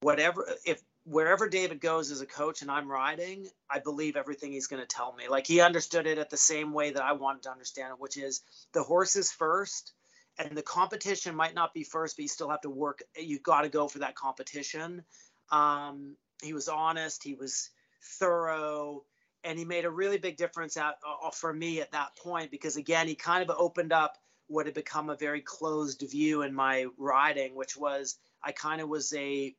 [0.00, 4.66] whatever if wherever David goes as a coach and I'm riding, I believe everything he's
[4.66, 5.28] going to tell me.
[5.28, 8.16] Like he understood it at the same way that I wanted to understand it, which
[8.16, 8.42] is
[8.72, 9.92] the horses first
[10.38, 13.02] and the competition might not be first, but you still have to work.
[13.16, 15.02] You've got to go for that competition.
[15.50, 17.22] Um, he was honest.
[17.22, 17.70] He was
[18.02, 19.04] thorough.
[19.44, 20.92] And he made a really big difference uh,
[21.32, 24.18] for me at that point because, again, he kind of opened up
[24.48, 28.88] what had become a very closed view in my riding, which was I kind of
[28.88, 29.54] was a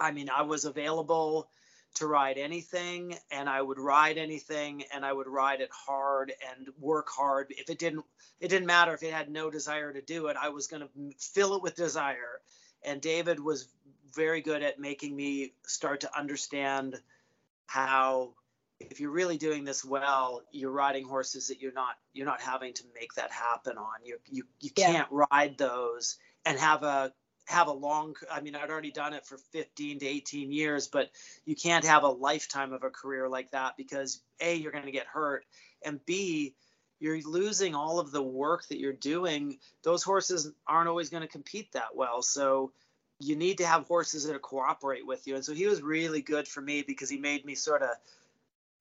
[0.00, 1.48] I mean, I was available
[1.94, 6.68] to ride anything and I would ride anything and I would ride it hard and
[6.78, 7.54] work hard.
[7.56, 8.04] If it didn't,
[8.40, 11.16] it didn't matter if it had no desire to do it, I was going to
[11.18, 12.40] fill it with desire.
[12.84, 13.68] And David was
[14.14, 17.00] very good at making me start to understand
[17.66, 18.34] how
[18.80, 22.72] if you're really doing this well, you're riding horses that you're not you're not having
[22.74, 24.04] to make that happen on.
[24.04, 27.12] You you you can't ride those and have a
[27.46, 31.10] have a long i mean i'd already done it for 15 to 18 years but
[31.44, 34.90] you can't have a lifetime of a career like that because a you're going to
[34.90, 35.44] get hurt
[35.84, 36.54] and b
[37.00, 39.58] you're losing all of the work that you're doing.
[39.82, 42.72] Those horses aren't always going to compete that well so
[43.20, 46.48] you need to have horses that cooperate with you and so he was really good
[46.48, 47.90] for me because he made me sort of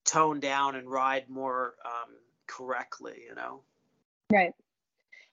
[0.06, 2.16] tone down and ride more um,
[2.48, 3.62] correctly you know?
[4.32, 4.54] Right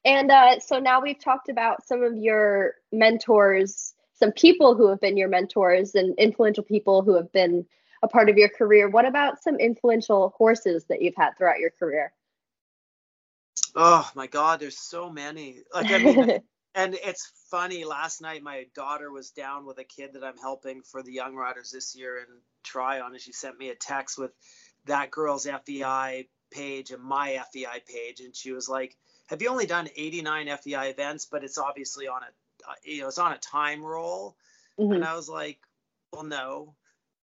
[0.04, 5.00] and uh, so now we've talked about some of your mentors, some people who have
[5.00, 7.66] been your mentors and influential people who have been
[8.02, 8.88] a part of your career.
[8.88, 12.12] What about some influential horses that you've had throughout your career?
[13.74, 15.58] Oh my God, there's so many.
[15.72, 16.38] Like I mean,
[16.74, 17.84] and it's funny.
[17.84, 21.34] Last night, my daughter was down with a kid that I'm helping for the Young
[21.34, 22.26] Riders this year in
[22.64, 24.32] Tryon, and she sent me a text with
[24.86, 28.96] that girl's FEI page and my FEI page, and she was like,
[29.30, 31.24] "Have you only done 89 FEI events?
[31.24, 34.36] But it's obviously on a, uh, you know, it's on a time roll."
[34.78, 34.96] Mhm.
[34.96, 35.58] And I was like,
[36.12, 36.74] "Well, no."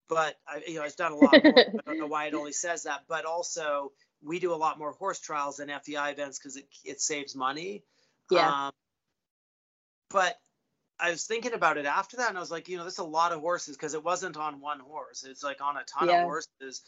[0.08, 1.60] But I, you know, I've done a lot more.
[1.60, 3.92] I don't know why it only says that, but also
[4.24, 7.84] we do a lot more horse trials than FEI events because it it saves money.
[8.32, 8.68] Yeah.
[8.68, 8.74] Um,
[10.10, 10.40] but
[11.00, 13.04] I was thinking about it after that, and I was like, you know, there's a
[13.04, 15.24] lot of horses because it wasn't on one horse.
[15.24, 16.22] It's like on a ton Yeah.
[16.22, 16.82] of horses.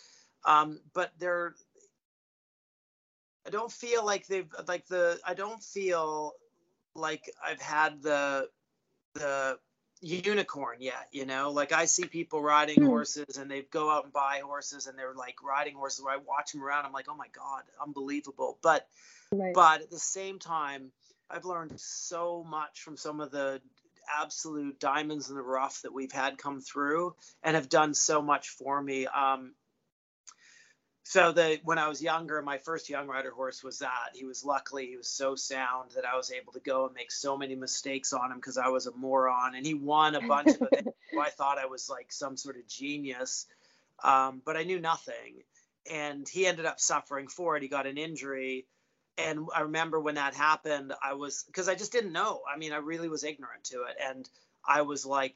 [0.46, 1.56] Um, but they're,
[3.50, 5.20] I don't feel like they've like the.
[5.26, 6.34] I don't feel
[6.94, 8.48] like I've had the
[9.16, 9.58] the
[10.02, 11.08] unicorn yet.
[11.12, 12.86] You know, like I see people riding Hmm.
[12.86, 16.06] horses and they go out and buy horses and they're like riding horses.
[16.06, 18.60] Where I watch them around, I'm like, oh my god, unbelievable.
[18.62, 18.88] But
[19.32, 19.54] Right.
[19.54, 20.92] but at the same time
[21.30, 23.62] i've learned so much from some of the
[24.20, 28.50] absolute diamonds in the rough that we've had come through and have done so much
[28.50, 29.54] for me um,
[31.04, 34.10] so the when i was younger my first young rider horse was that.
[34.14, 37.12] He was luckily he was so sound that i was able to go and make
[37.12, 40.50] so many mistakes on him because i was a moron and he won a bunch
[40.50, 43.48] of events i thought i was like some sort of genius
[44.04, 45.44] um, but i knew nothing.
[45.92, 47.64] And he ended up suffering for it.
[47.64, 48.68] He got an injury.
[49.18, 52.42] And I remember when that happened, I was because I just didn't know.
[52.54, 54.30] I mean, I really was ignorant to it, and
[54.66, 55.36] I was like,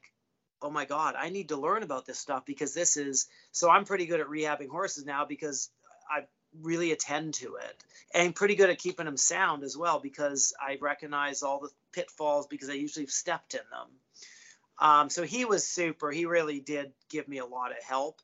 [0.63, 3.85] "Oh my God, I need to learn about this stuff because this is." So I'm
[3.85, 5.69] pretty good at rehabbing horses now because
[6.09, 6.25] I
[6.61, 10.77] really attend to it, and pretty good at keeping them sound as well because I
[10.81, 13.87] recognize all the pitfalls because I usually have stepped in them.
[14.79, 16.11] Um, so he was super.
[16.11, 18.21] He really did give me a lot of help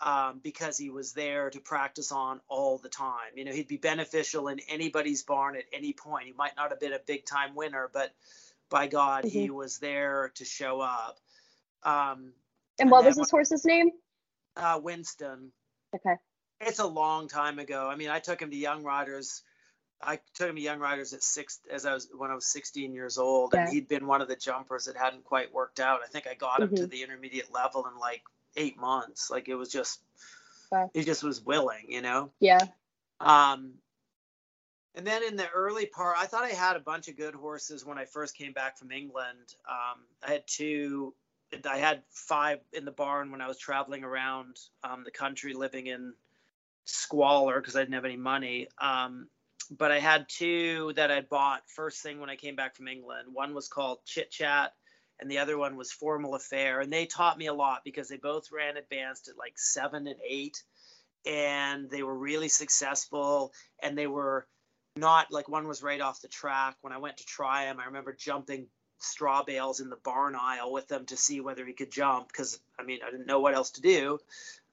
[0.00, 3.36] um, because he was there to practice on all the time.
[3.36, 6.26] You know, he'd be beneficial in anybody's barn at any point.
[6.26, 8.12] He might not have been a big time winner, but
[8.68, 11.18] by God, he was there to show up.
[11.84, 12.32] Um,
[12.78, 13.90] and what then was this horse's name?
[14.56, 15.50] uh, Winston,
[15.94, 16.16] Okay.
[16.60, 17.88] it's a long time ago.
[17.88, 19.42] I mean, I took him to Young Riders.
[20.00, 22.92] I took him to Young Riders at six as I was when I was 16
[22.92, 26.00] years old, and he'd been one of the jumpers that hadn't quite worked out.
[26.02, 26.90] I think I got him to Mhm.
[26.90, 28.22] the intermediate level in like
[28.56, 29.30] eight months.
[29.30, 30.00] Like it was just,
[30.70, 30.90] Wow.
[30.92, 32.32] he just was willing, you know.
[32.40, 32.66] Yeah.
[33.20, 33.74] Um,
[34.94, 37.84] and then in the early part, I thought I had a bunch of good horses
[37.84, 39.54] when I first came back from England.
[39.68, 41.14] Um, I had two,
[41.68, 45.86] I had five in the barn when I was traveling around um, the country living
[45.86, 46.14] in
[46.84, 48.68] squalor because I didn't have any money.
[48.78, 49.28] Um,
[49.70, 53.28] but I had two that I bought first thing when I came back from England.
[53.32, 54.74] One was called Chit Chat,
[55.20, 56.80] and the other one was Formal Affair.
[56.80, 60.20] And they taught me a lot because they both ran advanced at like seven and
[60.28, 60.62] eight,
[61.24, 63.52] and they were really successful.
[63.82, 64.46] And they were
[64.96, 66.76] not like one was right off the track.
[66.80, 68.66] When I went to try them, I remember jumping
[69.02, 72.60] straw bales in the barn aisle with them to see whether he could jump because
[72.78, 74.18] I mean I didn't know what else to do.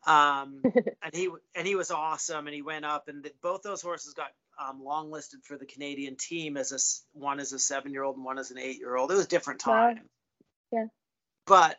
[0.06, 0.62] Um,
[1.04, 4.14] and he and he was awesome, and he went up, and the, both those horses
[4.14, 6.80] got um, long listed for the Canadian team as a
[7.18, 9.12] one as a seven year old and one as an eight year old.
[9.12, 9.94] It was different Wow.
[9.94, 10.10] time.
[10.72, 10.86] Yeah.
[11.46, 11.78] But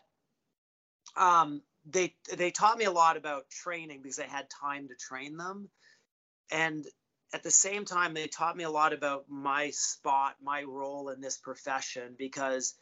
[1.16, 5.36] um, they they taught me a lot about training because I had time to train
[5.36, 5.68] them,
[6.50, 6.84] and
[7.32, 11.20] at the same time they taught me a lot about my spot, my role in
[11.20, 12.74] this profession because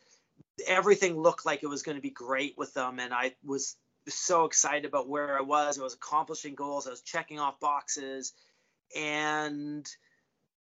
[0.66, 3.76] everything looked like it was going to be great with them, and I was
[4.08, 5.78] so excited about where I was.
[5.78, 6.86] I was accomplishing goals.
[6.86, 8.32] I was checking off boxes,
[8.96, 9.86] and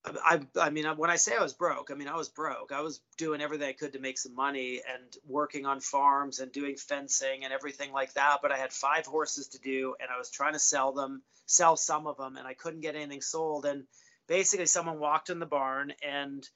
[0.05, 2.73] I, I mean, when I say I was broke, I mean I was broke.
[2.73, 6.53] I was doing everything I could to make some money and working on farms and
[6.53, 8.39] doing fencing and everything like that.
[8.43, 11.77] But I had five horses to do, and I was trying to sell them, sell
[11.77, 13.67] some of them, and I couldn't get anything sold.
[13.67, 13.85] And
[14.29, 16.49] basically, someone walked in the barn and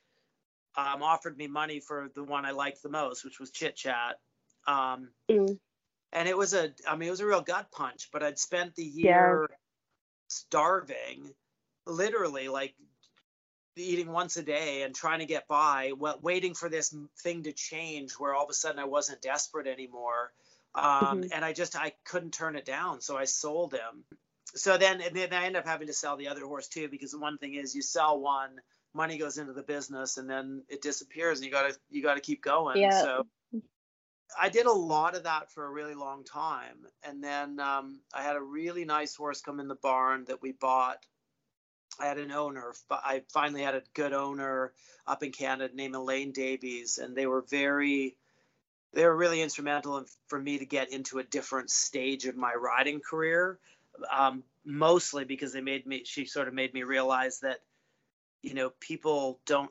[0.76, 4.20] um, offered me money for the one I liked the most, which was Chit Chat.
[4.66, 5.58] Um, Mm.
[6.12, 8.74] and it was a i mean it was a real gut punch but i'd spent
[8.74, 9.48] the year
[10.28, 11.34] starving
[11.86, 12.74] literally like
[13.76, 18.12] eating once a day and trying to get by waiting for this thing to change
[18.14, 20.32] where all of a sudden i wasn't desperate anymore
[20.74, 21.30] um, Mhm.
[21.32, 24.04] and i just i couldn't turn it down so i sold him
[24.54, 27.10] so then and then i end up having to sell the other horse too because
[27.12, 28.50] the one thing is you sell one
[28.94, 32.42] money goes into the business and then it disappears and you gotta you gotta keep
[32.42, 33.02] going Yeah.
[33.02, 33.26] so
[34.38, 36.86] I did a lot of that for a really long time.
[37.02, 40.52] And then um, I had a really nice horse come in the barn that we
[40.52, 41.04] bought.
[41.98, 42.72] I had an owner.
[42.88, 44.72] but I finally had a good owner
[45.06, 48.16] up in Canada named Elaine Davies, and they were very,
[48.92, 52.54] they were really instrumental in, for me to get into a different stage of my
[52.54, 53.58] riding career.
[54.10, 57.60] Um, mostly because they made me, she sort of made me realize that,
[58.42, 59.70] you know, people don't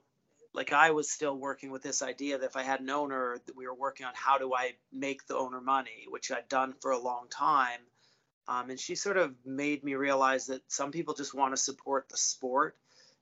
[0.54, 3.56] like I was still working with this idea that if I had an owner, that
[3.56, 6.92] we were working on how do I make the owner money, which I'd done for
[6.92, 7.80] a long time.
[8.48, 12.10] Um, and she sort of made me realize that some people just want to support
[12.10, 12.76] the sport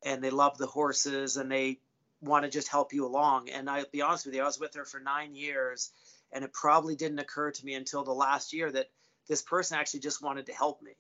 [0.05, 1.79] and they love the horses and they
[2.21, 3.49] want to just help you along.
[3.49, 5.91] And I'll be honest with you, I was with her for nine years,
[6.31, 8.89] and it probably didn't occur to me until the last year that
[9.27, 10.93] this person actually just wanted to help me.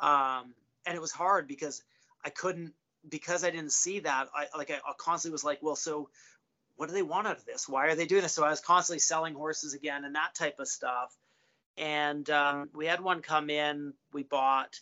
[0.00, 0.54] Um,
[0.84, 1.82] and it was hard because
[2.24, 2.74] I couldn't
[3.08, 4.28] because I didn't see that.
[4.34, 6.08] I like I, constantly was like, well, so
[6.76, 7.68] what do they want out of this?
[7.68, 8.32] Why are they doing this?
[8.32, 11.16] So I was constantly selling horses again and that type of stuff.
[11.76, 13.92] And um, we had one come in.
[14.12, 14.80] We bought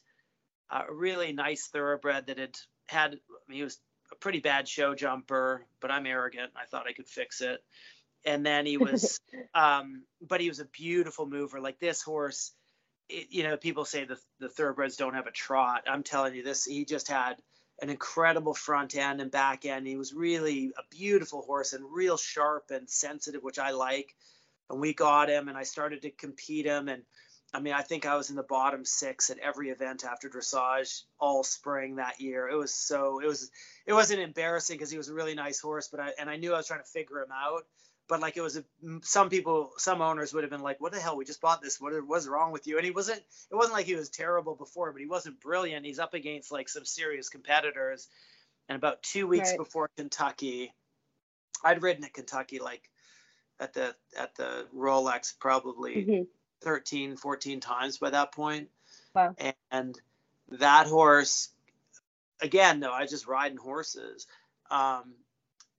[0.71, 3.15] a really nice thoroughbred that had had.
[3.15, 3.79] I mean, he was
[4.13, 6.53] a pretty bad show jumper, but I'm arrogant.
[6.57, 7.63] I thought I could fix it.
[8.25, 9.21] And then he was,
[9.55, 11.61] um, but he was a beautiful mover.
[11.61, 12.53] Like this horse,
[13.09, 15.85] it, you know, people say the the thoroughbreds don't have a trot.
[15.87, 17.37] I'm telling you, this he just had
[17.81, 19.87] an incredible front end and back end.
[19.87, 24.15] He was really a beautiful horse and real sharp and sensitive, which I like.
[24.71, 26.89] And we got him, and I started to compete him.
[26.89, 27.03] And
[27.53, 31.03] I mean, I think I was in the bottom six at every event after dressage
[31.21, 32.49] all spring that year.
[32.49, 33.51] It was so it was
[33.87, 36.55] it wasn't embarrassing because he was a really nice horse, but I and I knew
[36.55, 37.65] I was trying to figure him out
[38.09, 38.65] but like it was a,
[39.03, 41.17] some people some owners would have been like what the hell?
[41.17, 41.81] We just bought this.
[41.81, 42.77] What was wrong with you?
[42.77, 45.87] And he wasn't it wasn't like he was terrible before but he wasn't brilliant.
[45.87, 48.09] He's up against like some serious competitors.
[48.69, 49.59] And about two weeks right.
[49.59, 50.73] before kentucky
[51.65, 52.89] i'd ridden at kentucky like
[53.61, 56.23] at the at the rolex probably mm-hmm.
[56.63, 58.69] 13 14 times by that point.
[59.15, 59.37] Wow.
[59.71, 59.99] and
[60.49, 61.51] that horse
[62.41, 64.27] again though i just riding horses.
[64.71, 65.15] Um,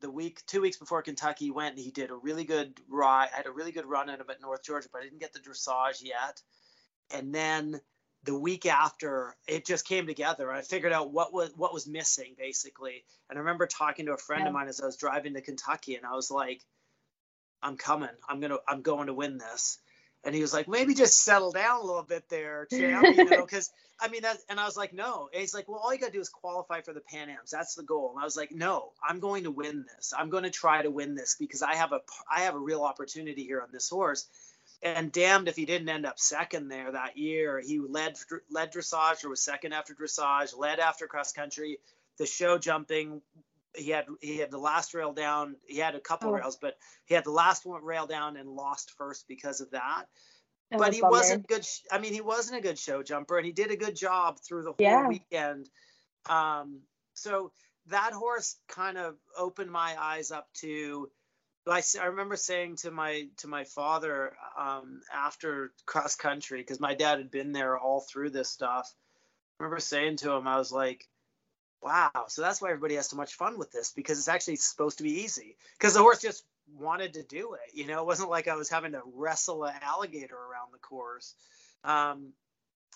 [0.06, 3.30] the week, two weeks before Kentucky went, he did a really good ride.
[3.34, 5.34] I had a really good run at him at North Georgia, but I didn't get
[5.34, 6.44] the dressage yet.
[7.12, 7.82] And then
[8.24, 10.52] the week after, it just came together.
[10.52, 13.04] I figured out what was what was missing basically.
[13.32, 14.50] And I remember talking to a friend yeah.
[14.50, 16.62] of mine as I was driving to Kentucky, and I was like,
[17.64, 18.10] "I'm coming.
[18.30, 18.60] I'm gonna.
[18.68, 19.80] I'm going to win this."
[20.26, 23.46] And he was like, maybe just settle down a little bit there, champ, you know,
[23.46, 23.72] because
[24.02, 24.38] I mean that.
[24.50, 25.30] And I was like, no.
[25.32, 27.52] And he's like, well, all you got to do is qualify for the Pan Am's.
[27.52, 28.12] That's the goal.
[28.14, 30.14] And I was like, no, I'm going to win this.
[30.18, 32.00] I'm going to try to win this because I have a
[32.30, 34.28] I have a real opportunity here on this horse.
[34.82, 37.62] And damned if he didn't end up second there that year.
[37.64, 38.18] He led
[38.50, 41.78] led dressage or was second after dressage, led after cross country.
[42.18, 43.22] The show jumping
[43.78, 45.56] he had he had the last rail down.
[45.68, 46.34] He had a couple oh.
[46.34, 50.06] rails, but he had the last one rail down and lost first because of that.
[50.72, 51.12] but was he bummer.
[51.12, 51.66] wasn't good.
[51.92, 54.64] I mean, he wasn't a good show jumper, and he did a good job through
[54.64, 55.08] the whole yeah.
[55.08, 55.70] weekend.
[56.28, 56.82] Um,
[57.14, 57.52] so
[57.88, 61.10] that horse kind of opened my eyes up to.
[61.68, 66.94] I, I remember saying to my to my father um, after cross country because my
[66.94, 68.94] dad had been there all through this stuff.
[69.60, 71.08] I remember saying to him, I was like,
[71.82, 72.26] wow.
[72.28, 75.04] So that's why everybody has so much fun with this because it's actually supposed to
[75.04, 75.56] be easy.
[75.78, 76.44] Because the horse just
[76.76, 78.00] wanted to do it you know?
[78.00, 81.36] It wasn't like i was having to wrestle an alligator around the course.
[81.84, 82.34] Um,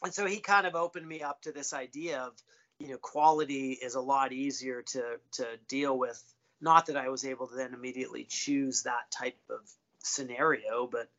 [0.04, 2.34] and so he kind of opened me up to this idea of
[2.80, 5.04] you know quality is a lot easier to
[5.34, 6.22] to deal with.
[6.62, 9.70] Not that i was able to then immediately choose that type of
[10.00, 11.10] scenario but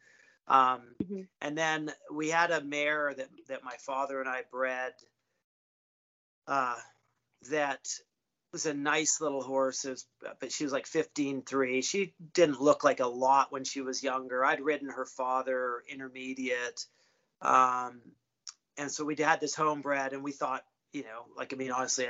[0.48, 1.22] um, mm-hmm.
[1.40, 4.92] and then we had a mare that that my father and i bred
[6.46, 6.76] uh,
[7.48, 7.80] that
[8.52, 10.06] was a nice little horse, was,
[10.40, 11.82] but she was like 15 3.
[11.82, 14.44] She didn't look like a lot when she was younger.
[14.44, 16.84] I'd ridden her father intermediate.
[17.40, 18.00] Um,
[18.76, 22.06] and so we had this homebred, and we thought, you know, like, I mean, honestly,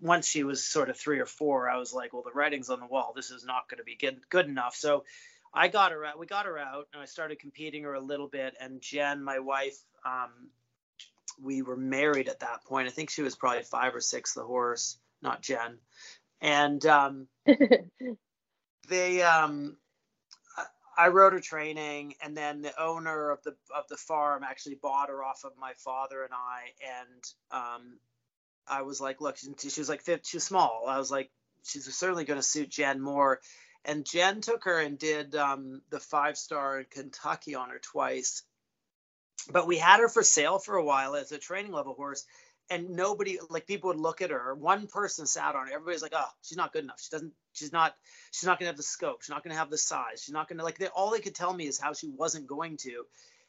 [0.00, 2.80] once she was sort of three or four, I was like, well, the writing's on
[2.80, 3.12] the wall.
[3.16, 4.74] This is not going to be good, good enough.
[4.74, 5.04] So
[5.54, 6.18] I got her out.
[6.18, 8.54] We got her out, and I started competing her a little bit.
[8.60, 10.50] And Jen, my wife, um,
[11.42, 12.88] we were married at that point.
[12.88, 15.78] I think she was probably five or six, the horse, not Jen.
[16.40, 17.28] And um,
[18.88, 19.76] they, um,
[20.96, 25.08] I wrote her training, and then the owner of the of the farm actually bought
[25.08, 26.72] her off of my father and I.
[26.82, 27.98] And um,
[28.66, 30.84] I was like, look, she was like, she was small.
[30.88, 31.30] I was like,
[31.62, 33.40] she's certainly going to suit Jen more.
[33.84, 38.42] And Jen took her and did um, the five star in Kentucky on her twice
[39.50, 42.24] but we had her for sale for a while as a training level horse
[42.70, 44.54] and nobody like people would look at her.
[44.54, 45.72] One person sat on her.
[45.72, 47.00] Everybody's like oh she's not good enough.
[47.00, 47.94] She doesn't she's not
[48.30, 49.22] she's not gonna have the scope.
[49.22, 50.22] She's not gonna have the size.
[50.22, 52.76] She's not gonna like they, all they could tell me is how she wasn't going
[52.78, 53.04] to.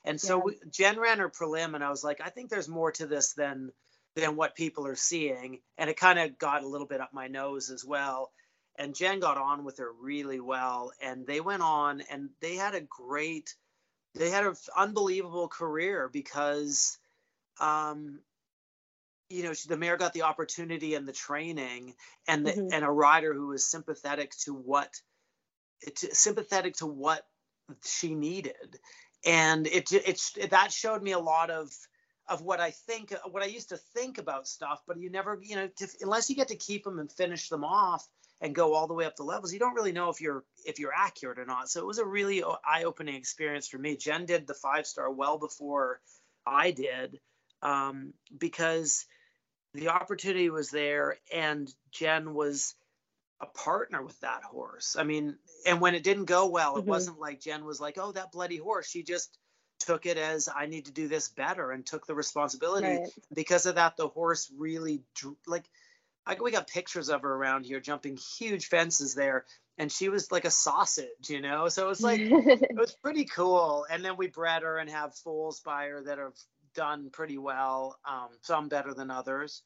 [0.05, 0.43] And so yeah.
[0.45, 3.33] we, jen ran her prelim and i was like i think there's more to this
[3.33, 3.71] than
[4.15, 5.59] than what people are seeing.
[5.77, 8.31] And it kind of got a little bit up my nose as well.
[8.77, 12.75] And jen got on with her really well and they went on and they had
[12.75, 13.53] a great
[14.15, 16.97] they had an unbelievable career because
[17.59, 18.19] um,
[19.29, 21.93] you know the mare got the opportunity and the training
[22.27, 22.73] and the, mm-hmm.
[22.73, 24.93] and a rider who was sympathetic to what
[25.95, 27.25] to, sympathetic to what
[27.85, 28.79] she needed
[29.25, 31.69] and it, it it that showed me a lot of
[32.29, 35.55] of what I think, what I used to think about stuff, but you never, you
[35.55, 38.07] know, to, unless you get to keep them and finish them off
[38.41, 40.79] and go all the way up the levels, you don't really know if you're if
[40.79, 41.69] you're accurate or not.
[41.69, 43.97] So it was a really eye-opening experience for me.
[43.97, 45.99] Jen did the five star well before
[46.45, 47.19] I did
[47.61, 49.05] um, because
[49.73, 52.75] the opportunity was there, and Jen was
[53.41, 54.95] a partner with that horse.
[54.97, 56.89] I mean, and when it didn't go well, it mm-hmm.
[56.89, 59.37] wasn't like Jen was like, "Oh, that bloody horse." She just
[59.79, 62.87] took it as I need to do this better and took the responsibility.
[62.87, 63.09] Right.
[63.33, 65.65] Because of that, the horse really drew, like.
[66.25, 69.45] I, we got pictures of her around here jumping huge fences there,
[69.77, 71.69] and she was like a sausage, you know.
[71.69, 73.85] So it was like it was pretty cool.
[73.89, 76.37] And then we bred her and have foals by her that have
[76.75, 77.97] done pretty well.
[78.07, 79.63] Um, some better than others,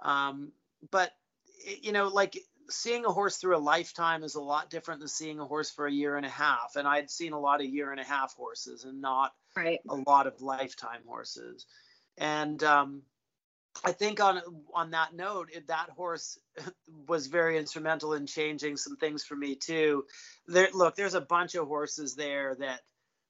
[0.00, 0.52] um,
[0.90, 1.10] but
[1.82, 2.38] you know, like
[2.70, 5.86] seeing a horse through a lifetime is a lot different than seeing a horse for
[5.86, 6.76] a year and a half.
[6.76, 9.80] And I'd seen a lot of year and a half horses and not right.
[9.88, 11.66] a lot of lifetime horses.
[12.16, 13.02] And um,
[13.82, 14.40] I think on
[14.72, 16.38] on that note, that horse
[17.08, 20.04] was very instrumental in changing some things for me too.
[20.46, 22.82] There, look, there's a bunch of horses there that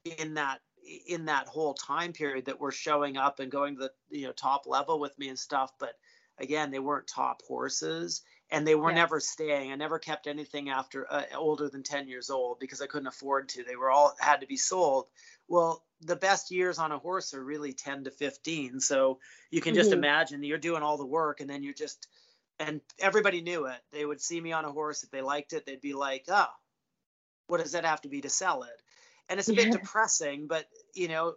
[0.04, 0.60] in that
[1.06, 3.80] in that whole time period that were showing up and going to
[4.10, 5.94] the you know top level with me and stuff, but
[6.38, 8.96] again, they weren't top horses and they were yeah.
[8.96, 9.72] never staying.
[9.72, 13.48] I never kept anything after uh, older than 10 years old because I couldn't afford
[13.50, 13.64] to.
[13.64, 15.06] They were all had to be sold.
[15.48, 18.80] Well, the best years on a horse are really 10 to 15.
[18.80, 19.18] So
[19.50, 19.98] you can just mm-hmm.
[19.98, 22.06] imagine you're doing all the work and then you're just
[22.58, 23.78] and everybody knew it.
[23.92, 26.46] They would see me on a horse if they liked it, they'd be like, "Oh,
[27.48, 28.82] what does that have to be to sell it?"
[29.28, 31.34] And it's a bit depressing, but you know,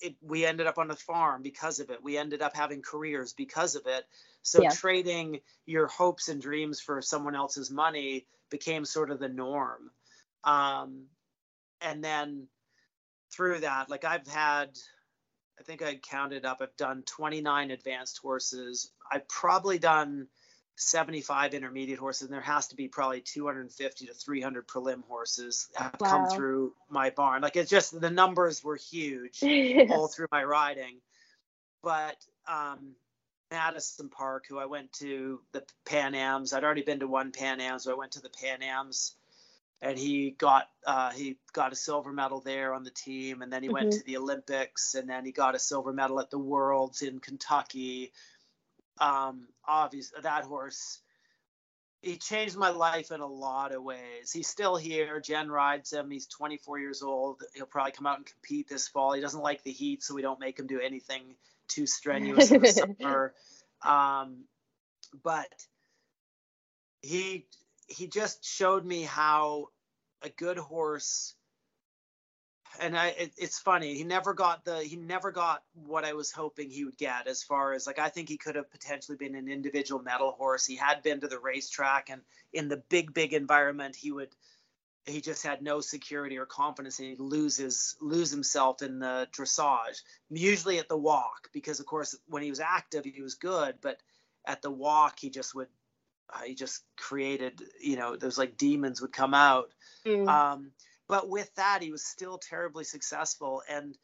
[0.00, 2.02] it, we ended up on a farm because of it.
[2.02, 4.04] We ended up having careers because of it.
[4.42, 4.70] So yeah.
[4.70, 9.90] trading your hopes and dreams for someone else's money became sort of the norm.
[10.42, 11.04] Um,
[11.80, 12.48] and then
[13.32, 14.70] through that, like I've had,
[15.58, 18.90] I think I counted up, I've done 29 advanced horses.
[19.10, 20.28] I've probably done
[20.76, 25.94] 75 intermediate horses, and there has to be probably 250 to 300 prelim horses have
[26.00, 26.08] wow.
[26.08, 27.42] come through my barn.
[27.42, 29.42] Like it's just the numbers were huge
[29.90, 31.00] all through my riding.
[31.82, 32.16] But
[32.48, 32.94] um,
[33.50, 37.60] Madison Park, who I went to the Pan Ams, I'd already been to one Pan
[37.60, 39.14] Am, so I went to the Pan Ams,
[39.82, 43.62] and he got uh, he got a silver medal there on the team, and then
[43.62, 43.74] he mm-hmm.
[43.74, 47.18] went to the Olympics, and then he got a silver medal at the Worlds in
[47.18, 48.12] Kentucky
[49.00, 51.00] um, obvious that horse
[52.02, 54.32] he changed my life in a lot of ways.
[54.32, 55.20] He's still here.
[55.20, 56.10] Jen rides him.
[56.10, 57.42] He's 24 years old.
[57.54, 59.12] He'll probably come out and compete this fall.
[59.12, 61.34] He doesn't like the heat, so we don't make him do anything
[61.68, 63.34] too strenuous in the summer.
[63.82, 64.44] Um,
[65.22, 65.52] but
[67.02, 67.46] he
[67.90, 69.68] he just showed me how
[70.22, 71.34] a good horse
[72.78, 73.94] and I, it, it's funny.
[73.94, 77.26] He never got the he never got what I was hoping he would get.
[77.26, 80.66] As far as like, I think he could have potentially been an individual medal horse.
[80.66, 82.22] He had been to the racetrack, and
[82.52, 84.34] in the big big environment, he would
[85.06, 90.02] he just had no security or confidence, and he loses lose himself in the dressage.
[90.30, 93.98] Usually at the walk, because of course when he was active, he was good, but
[94.46, 95.68] at the walk, he just would
[96.46, 99.70] he just created you know those like demons would come out.
[100.06, 100.28] Mm.
[100.28, 100.72] Um,
[101.10, 103.62] but with that, he was still terribly successful.
[103.68, 103.98] And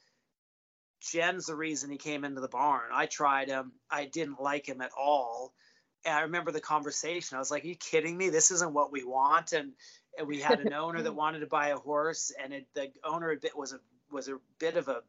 [1.01, 2.91] Jen's the reason he came into the barn.
[2.93, 3.72] I tried him.
[3.89, 5.55] I didn't like him at all.
[6.05, 7.37] And I remember the conversation.
[7.37, 8.31] I was like, "Are you kidding me?
[8.31, 9.72] This isn't what we want." And,
[10.18, 13.31] and we had an owner that wanted to buy a horse, and it, the owner
[13.31, 15.03] a bit was a was a bit of a,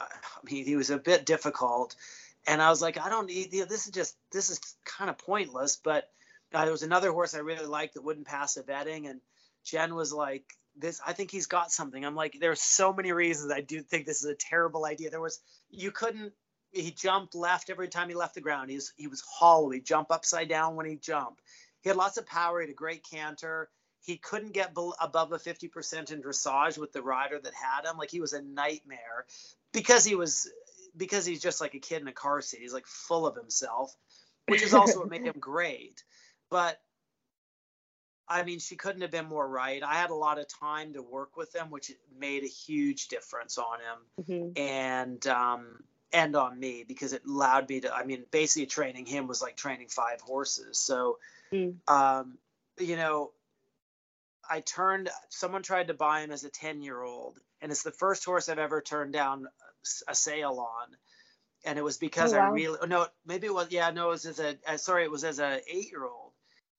[0.00, 0.06] I
[0.44, 1.96] mean, he was a bit difficult.
[2.46, 3.86] And I was like, I don't need you know, this.
[3.86, 5.76] Is just this is kind of pointless.
[5.76, 6.10] But
[6.54, 9.20] uh, there was another horse I really liked that wouldn't pass a vetting, and
[9.64, 10.44] Jen was like,
[10.76, 12.04] this i think he's got something.
[12.04, 15.10] I'm like there's so many reasons i do think this is a terrible idea.
[15.10, 15.40] There was
[15.70, 16.32] you couldn't
[16.70, 18.70] he jumped left every time he left the ground.
[18.70, 19.70] He's he was hollow.
[19.70, 21.42] He jump upside down when he jumped.
[21.82, 22.60] He had lots of power.
[22.60, 23.68] He had a great canter.
[24.00, 27.98] He couldn't get above a 50% in dressage with the rider that had him.
[27.98, 29.26] Like he was a nightmare
[29.72, 30.50] because he was
[30.96, 32.60] because he's just like a kid in a car seat.
[32.62, 33.94] He's like full of himself
[34.46, 36.02] which is also what made him great
[36.52, 36.78] but
[38.28, 39.82] I mean, she couldn't have been more right.
[39.82, 43.58] I had a lot of time to work with him, which made a huge difference
[43.58, 44.24] on him
[44.54, 44.62] mm-hmm.
[44.62, 45.82] and um,
[46.12, 47.92] and on me because it allowed me to.
[47.92, 50.78] I mean, basically training him was like training five horses.
[50.78, 51.18] So,
[51.50, 51.74] mm.
[51.88, 52.36] um,
[52.78, 53.32] you know,
[54.48, 55.08] I turned.
[55.30, 58.50] Someone tried to buy him as a ten year old, and it's the first horse
[58.50, 59.46] I've ever turned down
[60.06, 60.96] a sale on.
[61.64, 62.48] And it was because oh, wow.
[62.48, 65.22] I really no maybe it was yeah no it was as a sorry it was
[65.22, 66.21] as a eight year old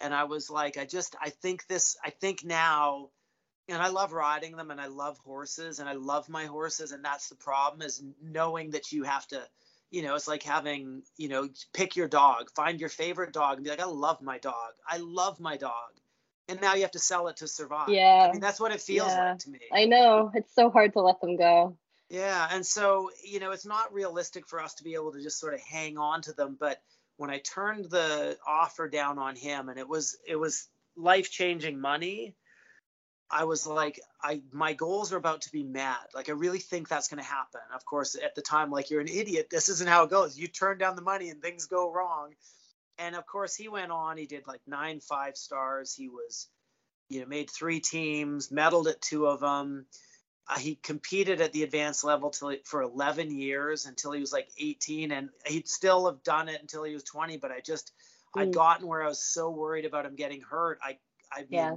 [0.03, 3.09] and I was like, I just, I think this, I think now,
[3.69, 6.91] and I love riding them and I love horses and I love my horses.
[6.91, 9.41] And that's the problem is knowing that you have to,
[9.89, 13.63] you know, it's like having, you know, pick your dog, find your favorite dog and
[13.63, 14.73] be like, I love my dog.
[14.87, 15.71] I love my dog.
[16.49, 17.89] And now you have to sell it to survive.
[17.89, 18.27] Yeah.
[18.27, 19.29] I mean, that's what it feels Yeah.
[19.29, 19.59] like to me.
[19.71, 20.31] I know.
[20.35, 21.77] It's so hard to let them go.
[22.09, 25.39] Yeah, and so you know, it's not realistic for us to be able to just
[25.39, 26.57] sort of hang on to them.
[26.59, 26.79] But
[27.17, 31.79] when I turned the offer down on him, and it was it was life changing
[31.79, 32.35] money,
[33.29, 36.09] I was like, I my goals are about to be met.
[36.13, 37.61] Like I really think that's going to happen.
[37.73, 39.47] Of course, at the time, like you're an idiot.
[39.49, 40.37] This isn't how it goes.
[40.37, 42.33] You turn down the money and things go wrong.
[42.99, 44.17] And of course, he went on.
[44.17, 45.95] He did like nine five stars.
[45.95, 46.47] He was,
[47.09, 49.87] you know, made three teams, medaled at two of them.
[50.49, 54.49] Uh, he competed at the advanced level till for 11 years until he was like
[54.59, 57.93] 18 and he'd still have done it until he was 20 but i just
[58.35, 58.53] i'd Mm.
[58.53, 60.97] gotten where i was so worried about him getting hurt i
[61.31, 61.75] i mean Yeah.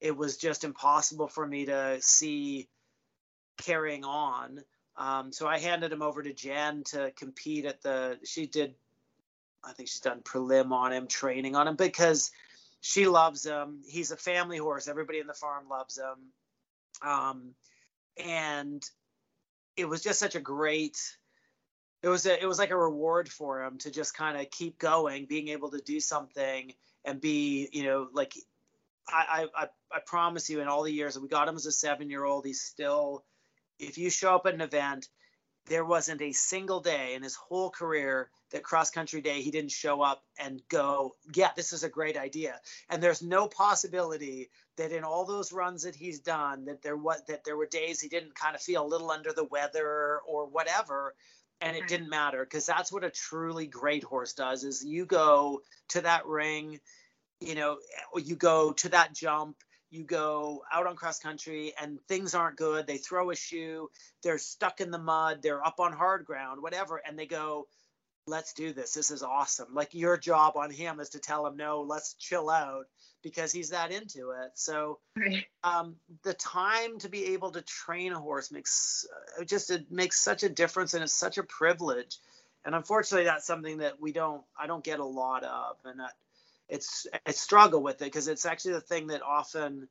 [0.00, 2.68] it was just impossible for me to see
[3.56, 4.62] carrying on
[4.96, 8.74] um, so i handed him over to jen to compete at the she did
[9.64, 12.30] i think she's done prelim on him training on him because
[12.82, 17.54] she loves him he's a family horse everybody in the farm loves him um,
[18.16, 18.82] and
[19.76, 20.98] it was just such a great
[22.02, 24.78] it was a, it was like a reward for him to just kind of keep
[24.78, 26.72] going being able to do something
[27.04, 28.34] and be you know like
[29.08, 31.72] I, I i promise you in all the years that we got him as a
[31.72, 33.24] seven year old he's still
[33.78, 35.08] if you show up at an event
[35.66, 39.72] there wasn't a single day in his whole career that cross country day he didn't
[39.72, 42.60] show up and go yeah this is a great idea.
[42.88, 47.22] And there's no possibility that in all those runs that he's done that there was
[47.28, 50.46] that there were days he didn't kind of feel a little under the weather or
[50.46, 51.14] whatever
[51.60, 55.60] and it didn't matter because that's what a truly great horse does is you go
[55.88, 56.80] to that ring
[57.40, 57.78] you know
[58.22, 59.56] you go to that jump
[59.90, 63.88] you go out on cross country and things aren't good they throw a shoe
[64.22, 67.66] they're stuck in the mud they're up on hard ground whatever and they go
[68.26, 68.92] let's do this.
[68.92, 69.68] This is awesome.
[69.74, 72.86] Like your job on him is to tell him no let's chill out
[73.22, 74.52] because he's that into it.
[74.54, 74.98] So
[75.64, 79.06] um, the time to be able to train a horse makes
[79.40, 82.18] uh, just it makes such a difference and it's such a privilege.
[82.64, 85.76] And unfortunately that's something that we don't i don't get a lot of.
[85.84, 86.12] And that
[86.68, 89.88] it's i struggle with it because it's actually the thing that often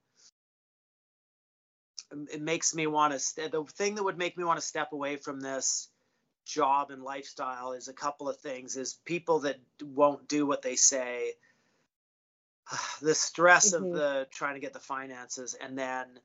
[2.32, 4.92] it makes me want to st- the thing that would make me want to step
[4.92, 5.91] away from this
[6.46, 10.76] job and lifestyle is a couple of things is people that won't do what they
[10.76, 11.34] say
[13.02, 13.78] the stress Mhm.
[13.78, 16.20] of the trying to get the finances and then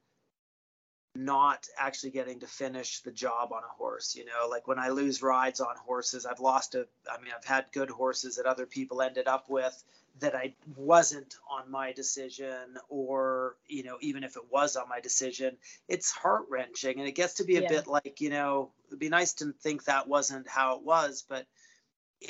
[1.15, 4.89] not actually getting to finish the job on a horse you know like when i
[4.91, 8.67] lose rides on horses i've lost a i mean i've had good horses that other
[8.67, 9.83] people ended up with
[10.21, 15.01] that i wasn't on my decision or you know even if it was on my
[15.01, 15.57] decision
[15.89, 17.69] it's heart wrenching and it gets to be a Yeah.
[17.69, 21.47] bit like you know it'd be nice to think that wasn't how it was but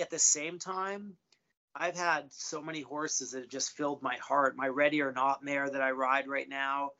[0.01, 1.17] at the same time
[1.79, 4.57] I've had so many horses that have just filled my heart.
[4.57, 6.93] My ready or not mare that I ride right now.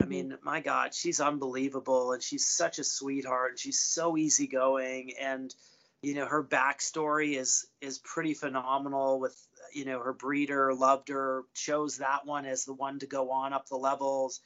[0.00, 0.08] I Mhm.
[0.08, 5.54] mean, my God, she's unbelievable and she's such a sweetheart and she's so easygoing and
[6.02, 9.36] you know her backstory is is pretty phenomenal with
[9.72, 13.52] you know her breeder loved her chose that one as the one to go on
[13.52, 14.40] up the levels.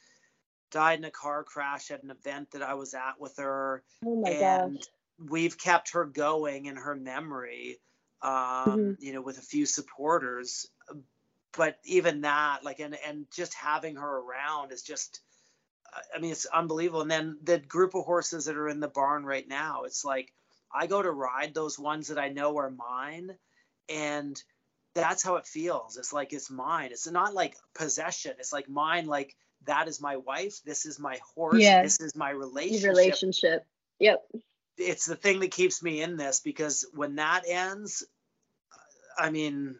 [0.70, 3.82] Died in a car crash at an event that I was at with her.
[4.04, 4.86] Oh my and gosh.
[5.18, 7.78] we've kept her going in her memory
[8.22, 10.66] um you know with a few supporters.
[11.56, 15.20] But even that like and and just having her around is just
[16.14, 17.02] i mean it's unbelievable.
[17.02, 20.32] And then the group of horses that are in the barn right now it's like
[20.74, 23.30] i go to ride those ones that i know are mine.
[23.88, 24.42] And
[24.96, 29.06] that's how it feels it's like it's mine it's not like possession it's like mine
[29.06, 31.82] like that is my wife this is my horse Yeah.
[31.82, 33.66] this is my relationship relationship.
[34.00, 34.24] Yep.
[34.78, 38.04] it's the thing that keeps me in this because when that ends
[39.18, 39.76] i mean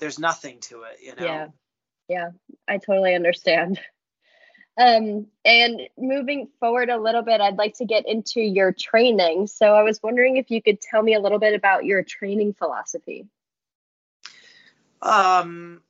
[0.00, 1.48] there's nothing to it you know Yeah.
[2.08, 2.30] Yeah.
[2.68, 3.80] I totally understand.
[4.78, 9.46] Um, and moving forward a little bit, I'd like to get into your training.
[9.46, 12.52] So I was wondering if you could tell me a little bit about your training
[12.52, 13.26] philosophy.
[15.02, 15.82] Um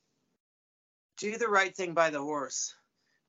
[1.18, 2.74] do the right thing by the horse.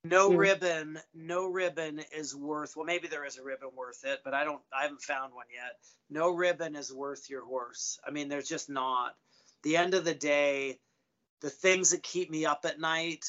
[0.04, 0.38] No Mm.
[0.38, 4.44] ribbon no ribbon is worth well maybe there is a ribbon worth it but i
[4.44, 5.78] don't i haven't found one yet.
[6.10, 8.00] No ribbon is worth your horse.
[8.08, 9.16] I mean there's just not.
[9.64, 10.80] The end of the day
[11.42, 13.26] the things that keep me up at night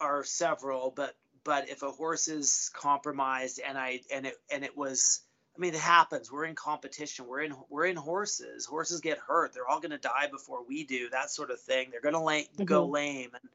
[0.00, 1.14] are several but
[1.44, 5.22] but if a horse is compromised and i and it and it was
[5.56, 9.52] i mean it happens we're in competition we're in we're in horses horses get hurt
[9.52, 12.18] they're all going to die before we do that sort of thing they're going to
[12.20, 12.92] la- go Mhm.
[12.92, 13.50] lame and,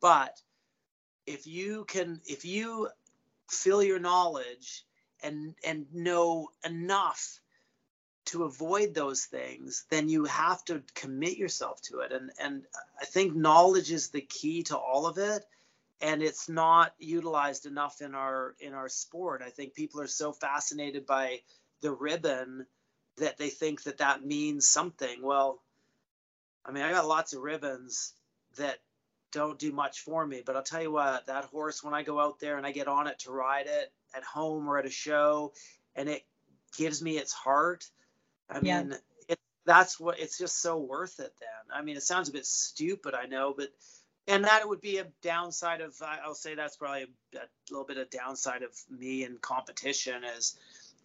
[0.00, 0.40] but
[1.26, 2.88] if you can if you
[3.48, 4.84] fill your knowledge
[5.22, 7.40] and and know enough
[8.26, 12.12] to avoid those things, then you have to commit yourself to it.
[12.12, 12.62] And and
[13.00, 15.44] I think knowledge is the key to all of it.
[16.00, 19.42] And it's not utilized enough in our in our sport.
[19.44, 21.40] I think people are so fascinated by
[21.82, 22.66] the ribbon
[23.18, 25.22] that they think that that means something.
[25.22, 25.60] Well,
[26.64, 28.14] I mean, I got lots of ribbons
[28.56, 28.78] that
[29.32, 32.18] don't do much for me, but I'll tell you what, that horse when I go
[32.20, 34.90] out there and I get on it to ride it at home or at a
[34.90, 35.52] show
[35.94, 36.24] and it
[36.76, 37.88] gives me its heart,
[38.48, 38.82] I yeah.
[38.82, 38.96] mean,
[39.28, 41.76] it, that's what it's just so worth it then.
[41.78, 43.68] I mean, it sounds a bit stupid, I know, but
[44.28, 47.02] and that would be a downside of I'll say that's probably
[47.34, 50.56] a, a little bit of downside of me in competition is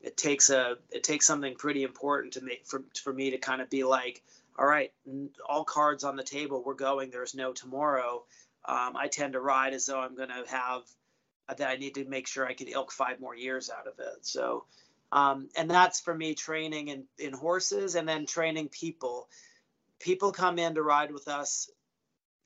[0.01, 3.61] it takes a it takes something pretty important to make for for me to kind
[3.61, 4.21] of be like
[4.57, 4.91] all right
[5.47, 8.23] all cards on the table we're going there's no tomorrow.
[8.67, 10.81] Um, i tend to ride as though i'm going to have
[11.57, 14.25] that i need to make sure i can ilk five more years out of it.
[14.25, 14.65] So
[15.11, 19.29] um, and that's for me training in, in horses and then training people.
[19.99, 21.69] People come in to ride with us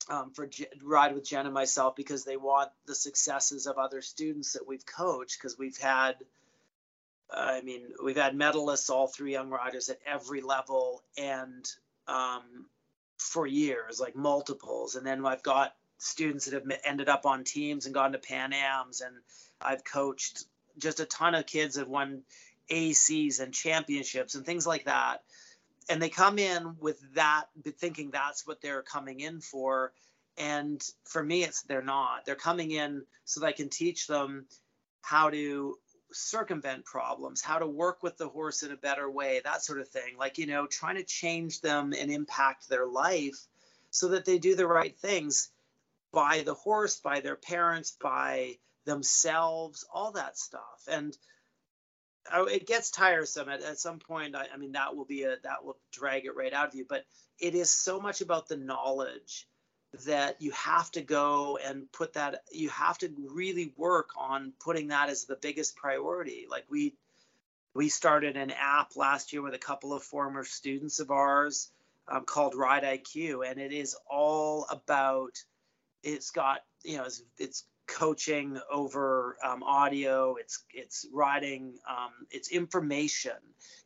[0.08, 0.48] um, for
[0.82, 4.86] ride with jen and myself because they want the successes of other students that we've
[4.86, 6.16] coached because we've had
[7.32, 11.64] I mean, we've had medalists, all three young riders at every level, and
[12.08, 12.66] um,
[13.18, 14.96] for years, like multiples.
[14.96, 18.52] And then I've got students that have ended up on teams and gone to Pan
[18.52, 19.14] Am's, and
[19.60, 20.44] I've coached
[20.78, 22.22] just a ton of kids that won
[22.70, 25.22] ACs and championships and things like that.
[25.90, 27.46] And they come in with that,
[27.78, 29.92] thinking that's what they're coming in for.
[30.38, 32.24] And for me, it's they're not.
[32.24, 34.46] They're coming in so that I can teach them
[35.02, 35.76] how to
[36.12, 39.88] circumvent problems, how to work with the horse in a better way, that sort of
[39.88, 40.16] thing.
[40.16, 43.46] Like, you know, trying to change them and impact their life
[43.90, 45.50] so that they do the right things
[46.12, 50.86] by the horse, by their parents, by themselves, all that stuff.
[50.88, 51.16] And
[52.32, 53.48] it gets tiresome.
[53.48, 54.34] At, at some point.
[54.34, 56.86] I, I mean, that will be a, that will drag it right out of you,
[56.88, 57.04] but
[57.38, 59.46] it is so much about the knowledge
[60.04, 64.88] that you have to go and put that you have to really work on putting
[64.88, 66.46] that as the biggest priority.
[66.48, 66.94] Like we
[67.74, 71.70] we started an app last year with a couple of former students of ours
[72.08, 75.42] um, called ride iq and it is all about
[76.02, 82.50] it's got you know it's, it's coaching over um, audio it's it's writing um, it's
[82.50, 83.32] information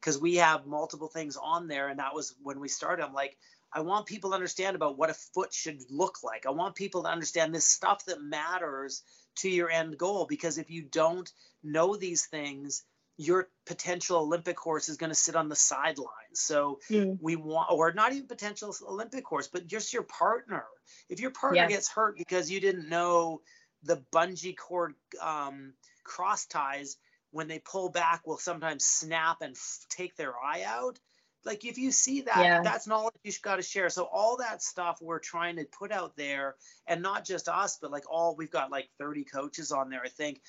[0.00, 3.36] because we have multiple things on there and that was when we started i'm like
[3.74, 6.46] I want people to understand about what a foot should look like.
[6.46, 9.02] I want people to understand this stuff that matters
[9.38, 11.28] to your end goal because if you don't
[11.64, 12.84] know these things,
[13.16, 16.08] your potential Olympic horse is going to sit on the sidelines.
[16.34, 17.18] So mm.
[17.20, 20.64] we want, or not even potential Olympic horse, but just your partner.
[21.08, 21.68] If your partner yeah.
[21.68, 23.40] gets hurt because you didn't know
[23.84, 26.96] the bungee cord um, cross ties,
[27.30, 30.98] when they pull back, will sometimes snap and f- take their eye out.
[31.44, 32.62] Like if you see that yeah.
[32.62, 33.90] that's knowledge you got to share.
[33.90, 36.54] So all that stuff we're trying to put out there
[36.86, 40.08] and not just us but like all we've got like 30 coaches on there i
[40.08, 40.40] think.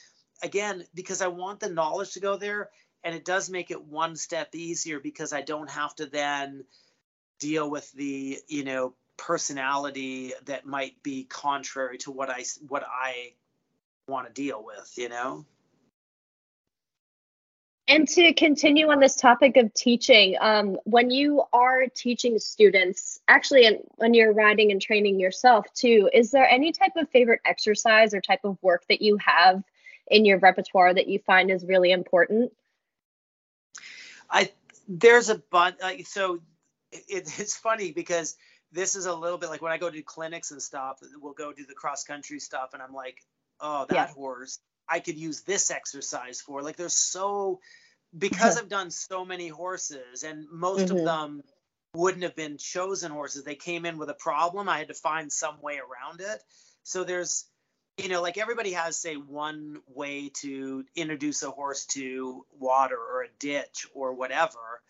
[0.43, 2.69] Again because i want the knowledge to go there
[3.03, 6.65] and it does make it one step easier because i don't have to then
[7.39, 13.31] deal with the you know personality that might be contrary to what i what i
[14.07, 15.45] want to deal with you know
[17.87, 23.65] and to continue on this topic of teaching, um, when you are teaching students, actually,
[23.65, 28.15] and when you're riding and training yourself too, is there any type of favorite exercise
[28.15, 29.63] or type of work that you have
[30.07, 32.51] in your repertoire that you find is really important?
[34.31, 34.51] I
[34.87, 35.75] there's a bunch.
[35.79, 36.39] Like, so
[36.91, 38.35] it, it's funny because
[38.75, 40.99] this is a little bit like when I go to clinics and stuff.
[41.19, 43.17] We'll go do the cross country stuff, and I'm like,
[43.59, 44.07] oh, that yeah.
[44.07, 46.61] horse I could use this exercise for.
[46.61, 47.59] Like there's so
[48.17, 50.97] because I've done so many horses and most mm-hmm.
[50.97, 51.41] of them
[51.93, 53.43] wouldn't have been chosen horses.
[53.43, 54.69] They came in with a problem.
[54.69, 56.41] I had to find some way around it.
[56.83, 57.45] So there's
[57.97, 63.23] you know, like everybody has say one way to introduce a horse to water or
[63.23, 64.81] a ditch or whatever.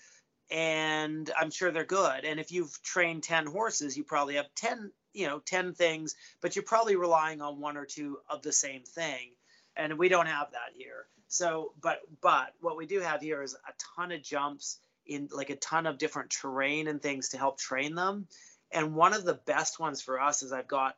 [0.52, 2.24] And I'm sure they're good.
[2.24, 6.56] And if you've trained 10 horses, you probably have 10, you know, 10 things, but
[6.56, 9.32] you're probably relying on one or two of the same thing
[9.76, 11.06] and we don't have that here.
[11.28, 15.50] So, but but what we do have here is a ton of jumps in like
[15.50, 18.28] a ton of different terrain and things to help train them.
[18.72, 20.96] And one of the best ones for us is I've got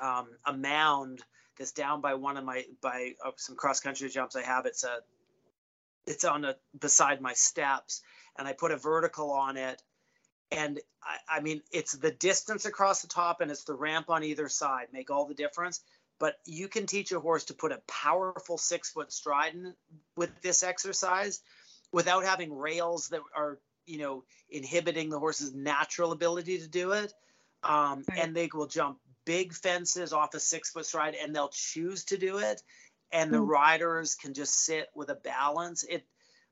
[0.00, 1.20] um, a mound
[1.58, 4.66] that's down by one of my by uh, some cross country jumps I have.
[4.66, 4.98] It's a
[6.06, 8.02] it's on a beside my steps,
[8.38, 9.82] and I put a vertical on it.
[10.50, 14.22] And I, I mean, it's the distance across the top and it's the ramp on
[14.24, 15.80] either side make all the difference
[16.22, 19.74] but you can teach a horse to put a powerful six foot stride in
[20.16, 21.40] with this exercise
[21.92, 27.12] without having rails that are you know inhibiting the horse's natural ability to do it
[27.64, 28.20] um, right.
[28.20, 32.16] and they will jump big fences off a six foot stride and they'll choose to
[32.16, 32.62] do it
[33.12, 33.48] and the mm.
[33.48, 36.06] riders can just sit with a balance it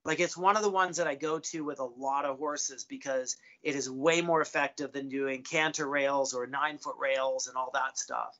[0.05, 2.84] like it's one of the ones that i go to with a lot of horses
[2.84, 7.57] because it is way more effective than doing canter rails or nine foot rails and
[7.57, 8.38] all that stuff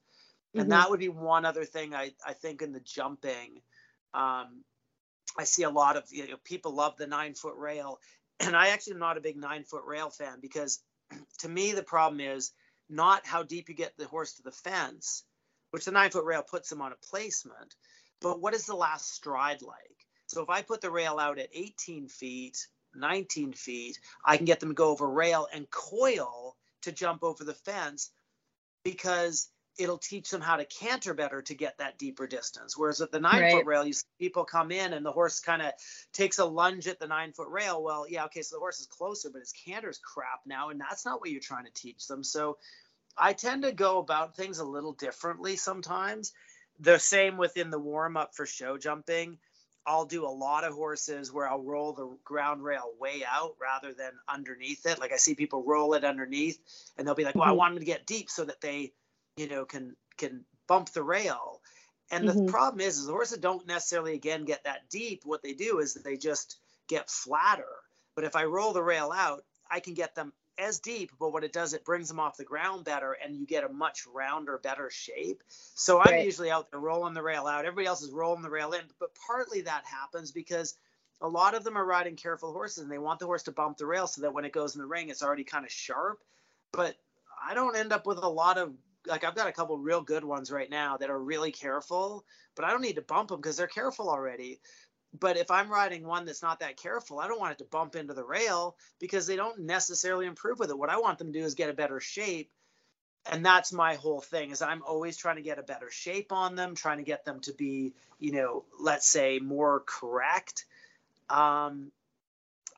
[0.55, 0.71] and mm-hmm.
[0.71, 3.61] that would be one other thing i, I think in the jumping
[4.15, 4.63] um,
[5.39, 7.99] i see a lot of you know, people love the nine foot rail
[8.41, 10.81] and i actually am not a big nine foot rail fan because
[11.39, 12.53] to me the problem is
[12.89, 15.25] not how deep you get the horse to the fence
[15.71, 17.75] which the nine foot rail puts them on a placement
[18.21, 20.00] but what is the last stride like?
[20.31, 24.61] So if I put the rail out at 18 feet, 19 feet, I can get
[24.61, 28.13] them to go over rail and coil to jump over the fence
[28.85, 32.79] because it'll teach them how to canter better to get that deeper distance.
[32.79, 33.53] Whereas at the nine right.
[33.53, 35.73] foot rail, you see people come in and the horse kind of
[36.13, 37.83] takes a lunge at the nine foot rail.
[37.83, 41.05] Well, yeah, okay, so the horse is closer, but his canter's crap now, and that's
[41.05, 42.23] not what you're trying to teach them.
[42.23, 42.57] So
[43.19, 46.33] I tend to go about things a little differently sometimes
[46.79, 49.39] the same within the warm up for show jumping.
[49.91, 53.93] I'll do a lot of horses where I'll roll the ground rail way out rather
[53.93, 55.01] than underneath it.
[55.01, 56.61] Like I see people roll it underneath
[56.97, 57.51] and they'll be like, well, mm-hmm.
[57.51, 58.93] I want them to get deep so that they,
[59.37, 61.61] you know, can, can bump the rail.
[62.13, 62.47] And mm-hmm.
[62.47, 65.23] the problem is, is the horses don't necessarily again get that deep.
[65.25, 67.65] What they do is they just get flatter.
[68.15, 71.45] But if I roll the rail out, I can get them as deep, but what
[71.45, 74.59] it does, it brings them off the ground better and you get a much rounder,
[74.59, 75.43] better shape.
[75.49, 76.25] So I'm right.
[76.25, 77.65] usually out there rolling the rail out.
[77.65, 78.83] Everybody else is rolling the rail in.
[78.99, 80.75] But partly that happens because
[81.21, 83.79] a lot of them are riding careful horses and they want the horse to bump
[83.79, 86.21] the rail so that when it goes in the ring, it's already kind of sharp.
[86.73, 86.97] But
[87.43, 88.75] I don't end up with a lot of
[89.07, 92.67] like I've got a couple real good ones right now that are really careful, but
[92.67, 94.61] I don't need to bump them because they're careful already
[95.19, 97.97] but if I'm riding one that's not that careful, I don't want it to bump
[97.97, 100.79] into the rail because they don't necessarily improve with it.
[100.79, 102.51] What I want them to do is get a better shape.
[103.31, 106.55] And that's my whole thing is I'm always trying to get a better shape on
[106.55, 110.65] them, trying to get them to be, you know, let's say more correct.
[111.29, 111.91] Um,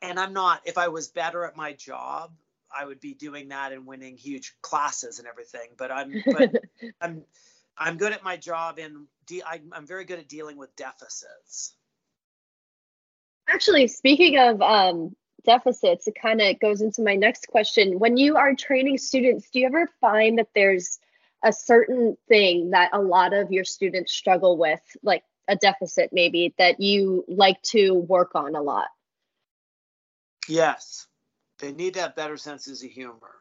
[0.01, 2.33] and I'm not, if I was better at my job,
[2.74, 5.68] I would be doing that and winning huge classes and everything.
[5.76, 6.51] But I'm, but
[7.01, 7.22] I'm,
[7.78, 11.74] I'm good at my job and de- I'm very good at dealing with deficits.
[13.49, 15.14] Actually, speaking of um,
[15.45, 17.99] deficits, it kind of goes into my next question.
[17.99, 20.99] When you are training students, do you ever find that there's
[21.45, 26.55] a certain thing that a lot of your students struggle with, like a deficit maybe,
[26.59, 28.88] that you like to work on a lot?
[30.49, 31.07] Yes.
[31.59, 33.36] They need to have better senses of humor.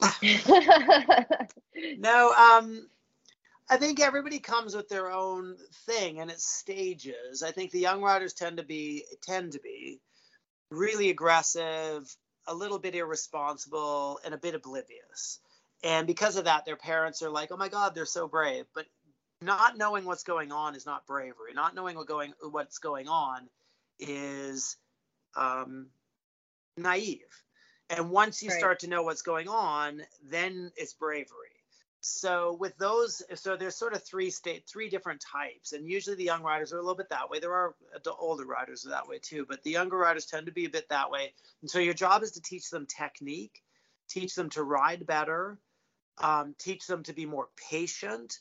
[1.98, 2.88] no, um,
[3.70, 5.56] I think everybody comes with their own
[5.86, 7.42] thing and it's stages.
[7.42, 10.00] I think the young riders tend to be tend to be
[10.70, 12.14] really aggressive,
[12.46, 15.40] a little bit irresponsible, and a bit oblivious.
[15.84, 18.86] And because of that, their parents are like, "Oh my God, they're so brave." But
[19.42, 21.52] not knowing what's going on is not bravery.
[21.54, 23.48] Not knowing what going what's going on
[23.98, 24.76] is
[25.36, 25.88] um,
[26.76, 27.20] naive.
[27.90, 28.58] And once you right.
[28.58, 31.57] start to know what's going on, then it's bravery
[32.00, 36.24] so with those so there's sort of three state three different types and usually the
[36.24, 37.40] young riders are a little bit that way.
[37.40, 37.74] There are
[38.04, 40.70] the older riders are that way too but the younger riders tend to be a
[40.70, 41.32] bit that way.
[41.60, 43.62] And so your job is to teach them technique
[44.08, 45.58] teach them to ride better
[46.18, 48.38] um, teach them to be more patient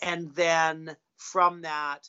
[0.00, 2.08] and then from that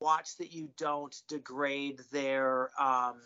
[0.00, 3.20] watch that you don't degrade their um,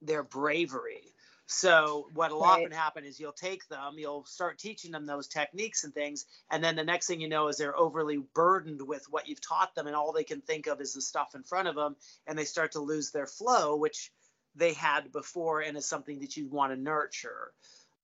[0.00, 1.07] their bravery
[1.50, 2.60] so what'll right.
[2.60, 6.62] often happen is you'll take them, you'll start teaching them those techniques and things, and
[6.62, 9.86] then the next thing you know is they're overly burdened with what you've taught them,
[9.86, 11.96] and all they can think of is the stuff in front of them,
[12.26, 14.12] and they start to lose their flow, which
[14.54, 17.52] they had before, and is something that you want to nurture.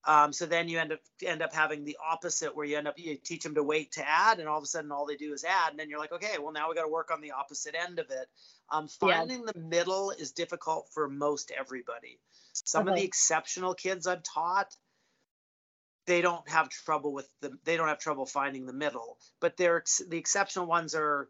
[0.06, 2.98] Um, so then you end up end up having the opposite, where you end up
[2.98, 5.32] you teach them to wait to add, and all of a sudden all they do
[5.32, 7.32] is add, and then you're like, okay, well now we got to work on the
[7.32, 8.28] opposite end of it.
[8.70, 9.52] Um, finding yeah.
[9.54, 12.18] the middle is difficult for most everybody.
[12.52, 14.74] Some of the exceptional kids I've taught,
[16.06, 19.84] they don't have trouble with the they don't have trouble finding the middle, but they're
[20.08, 21.28] the exceptional ones are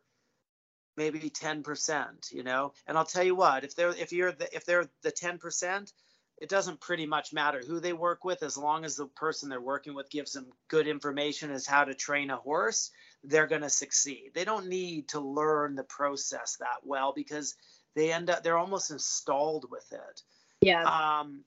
[0.96, 2.72] maybe 10%, you know.
[2.86, 5.92] And I'll tell you what, if they're if you're the if they're the 10%,
[6.38, 9.60] it doesn't pretty much matter who they work with as long as the person they're
[9.60, 12.90] working with gives them good information as how to train a horse
[13.22, 17.54] they're going to succeed they don't need to learn the process that well because
[17.94, 20.22] they end up they're almost installed with it
[20.64, 20.84] yeah.
[20.84, 21.44] Um,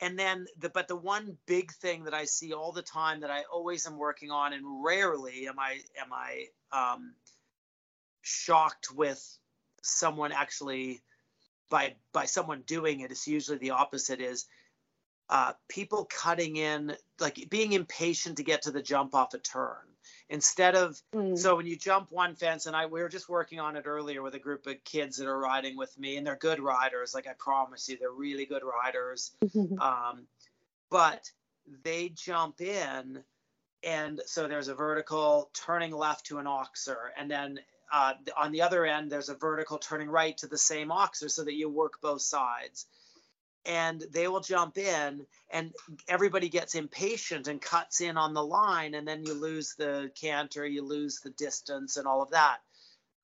[0.00, 3.30] and then the but the one big thing that I see all the time that
[3.30, 7.14] I always am working on, and rarely am I am I um,
[8.22, 9.38] shocked with
[9.82, 11.02] someone actually
[11.70, 14.20] by by someone doing it, it's usually the opposite.
[14.20, 14.46] Is
[15.28, 19.76] uh, people cutting in, like being impatient to get to the jump off a turn
[20.30, 21.36] instead of mm.
[21.36, 24.22] so when you jump one fence and i we were just working on it earlier
[24.22, 27.26] with a group of kids that are riding with me and they're good riders like
[27.26, 29.32] i promise you they're really good riders
[29.80, 30.26] um,
[30.90, 31.30] but
[31.82, 33.22] they jump in
[33.84, 37.58] and so there's a vertical turning left to an oxer and then
[37.92, 41.44] uh, on the other end there's a vertical turning right to the same oxer so
[41.44, 42.86] that you work both sides.
[43.64, 45.72] And they will jump in and
[46.08, 50.66] everybody gets impatient and cuts in on the line and then you lose the canter
[50.66, 52.58] you lose the distance and all of that.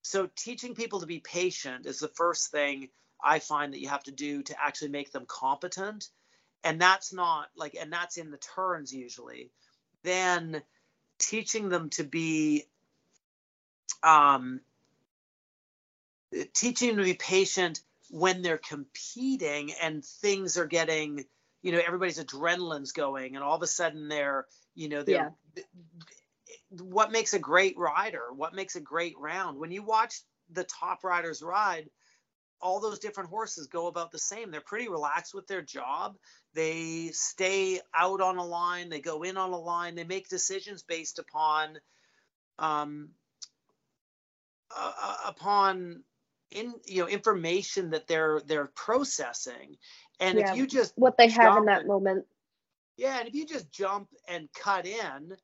[0.01, 2.89] So teaching people to be patient is the first thing
[3.23, 6.09] i find that you have to do to actually make them competent.
[6.63, 9.51] And that's not like and that's in the turns usually.
[10.03, 10.61] Then
[11.17, 12.65] teaching them to be
[14.03, 14.59] um
[16.53, 21.25] teaching them to be patient when they're competing and things are getting
[21.61, 25.63] you know everybody's adrenaline's going and all of a sudden they're you know they're yeah.
[26.81, 28.33] what makes a great rider?
[28.35, 29.57] What makes a great round?
[29.57, 30.21] When you watch
[30.51, 31.89] the top riders ride
[32.61, 34.49] all those different horses go about the same.
[34.49, 36.15] They're pretty relaxed with their job.
[36.53, 38.89] They stay out on a line.
[38.89, 39.95] They go in on a line.
[39.95, 41.77] They make decisions based upon
[42.57, 43.09] um
[44.75, 46.03] uh, upon
[46.51, 49.75] in you know information that they're they're processing
[50.19, 52.25] and yeah, if you just what they have in that and, moment
[52.97, 55.35] yeah and if you just jump and cut in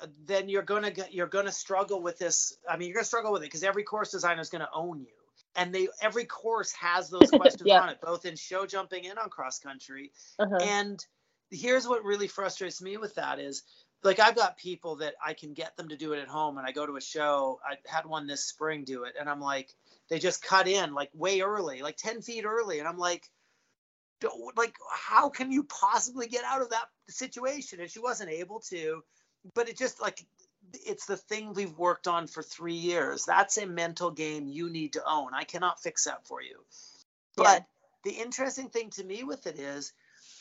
[0.00, 3.32] uh, then you're gonna get you're gonna struggle with this i mean you're gonna struggle
[3.32, 5.06] with it because every course designer is gonna own you
[5.56, 7.80] and they every course has those questions yeah.
[7.80, 10.58] on it both in show jumping and on cross country uh-huh.
[10.62, 11.04] and
[11.50, 13.62] here's what really frustrates me with that is
[14.02, 16.66] like I've got people that I can get them to do it at home and
[16.66, 17.60] I go to a show.
[17.64, 19.74] I had one this spring do it and I'm like,
[20.08, 22.80] they just cut in like way early, like 10 feet early.
[22.80, 23.30] And I'm like,
[24.56, 27.80] like, how can you possibly get out of that situation?
[27.80, 29.02] And she wasn't able to,
[29.54, 30.24] but it just like,
[30.72, 33.24] it's the thing we've worked on for three years.
[33.24, 35.32] That's a mental game you need to own.
[35.34, 36.64] I cannot fix that for you.
[37.36, 38.12] But yeah.
[38.12, 39.92] the interesting thing to me with it is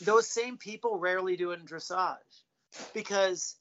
[0.01, 2.17] those same people rarely do it in dressage
[2.93, 3.55] because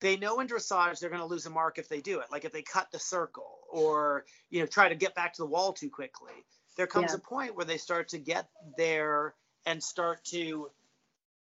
[0.00, 2.26] they know in dressage they're going to lose a mark if they do it.
[2.30, 5.46] Like if they cut the circle or you know try to get back to the
[5.46, 6.32] wall too quickly.
[6.76, 7.16] There comes yeah.
[7.16, 9.34] a point where they start to get there
[9.66, 10.70] and start to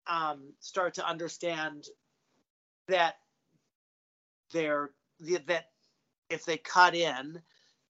[0.08, 1.86] um, start to understand
[2.88, 3.16] that
[4.54, 4.92] they're
[5.48, 5.70] that
[6.30, 7.42] if they cut in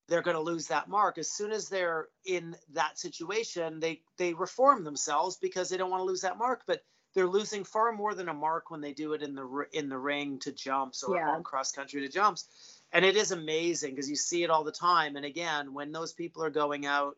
[0.08, 4.34] they're going to lose that mark as soon as they're in that situation they they
[4.34, 6.84] reform themselves because they don't want to lose that mark but
[7.16, 9.98] they're losing far more than a mark when they do it in the in the
[9.98, 11.40] ring to jumps or yeah.
[11.44, 12.82] cross country to jumps.
[12.92, 15.16] And it is amazing because you see it all the time.
[15.16, 17.16] And again when those people are going out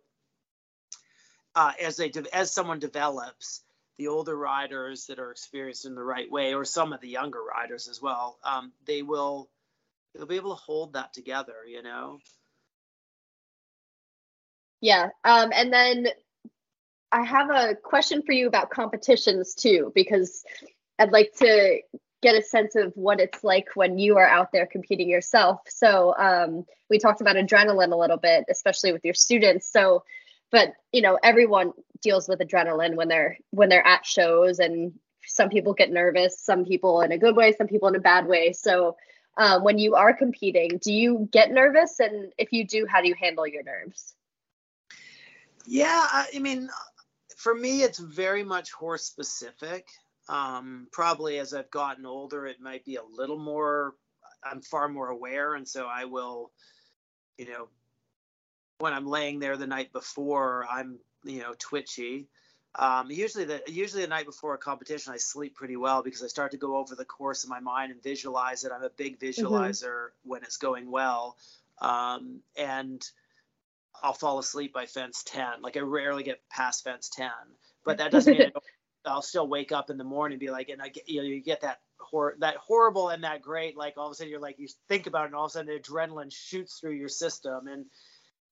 [1.55, 3.63] uh, as they de- as someone develops
[3.97, 7.41] the older riders that are experienced in the right way or some of the younger
[7.41, 9.49] riders as well um, they will
[10.13, 12.19] they'll be able to hold that together you know?
[14.81, 16.09] Yeah um, and then
[17.11, 20.43] I have a question for you about competitions too, because
[20.99, 21.81] I'd like to
[22.21, 25.61] get a sense of what it's like when you are out there competing yourself.
[25.69, 29.71] So um, we talked about adrenaline a little bit, especially with your students.
[29.71, 30.03] So,
[30.51, 34.93] but you know, everyone deals with adrenaline when they're when they're at shows, and
[35.25, 38.27] some people get nervous, some people in a good way, some people in a bad
[38.27, 38.53] way.
[38.53, 38.97] So.
[39.39, 41.99] Um, when you are competing, do you get nervous?
[41.99, 44.15] And if you do, how do you handle your nerves?
[45.67, 46.71] Yeah, I mean,
[47.37, 49.87] for me, it's very much horse specific.
[50.27, 53.93] Um, probably as I've gotten older, it might be a little more.
[54.43, 56.51] I'm far more aware, and so I will,
[57.37, 57.69] you know,
[58.79, 62.27] when I'm laying there the night before, I'm you know twitchy.
[62.75, 66.27] Um, usually the usually the night before a competition, I sleep pretty well because I
[66.27, 68.71] start to go over the course in my mind and visualize it.
[68.75, 69.45] I'm a big mm-hmm.
[69.45, 70.29] visualizer mm-hmm.
[70.29, 71.37] when it's going well,
[71.81, 73.07] um, and
[74.03, 75.61] I'll fall asleep by fence 10.
[75.61, 77.29] Like I rarely get past fence 10,
[77.85, 78.51] but that doesn't mean
[79.05, 81.27] I'll still wake up in the morning and be like, and I get, you know,
[81.27, 84.41] you get that hor- that horrible and that great, like all of a sudden you're
[84.41, 87.09] like, you think about it and all of a sudden the adrenaline shoots through your
[87.09, 87.67] system.
[87.67, 87.85] And,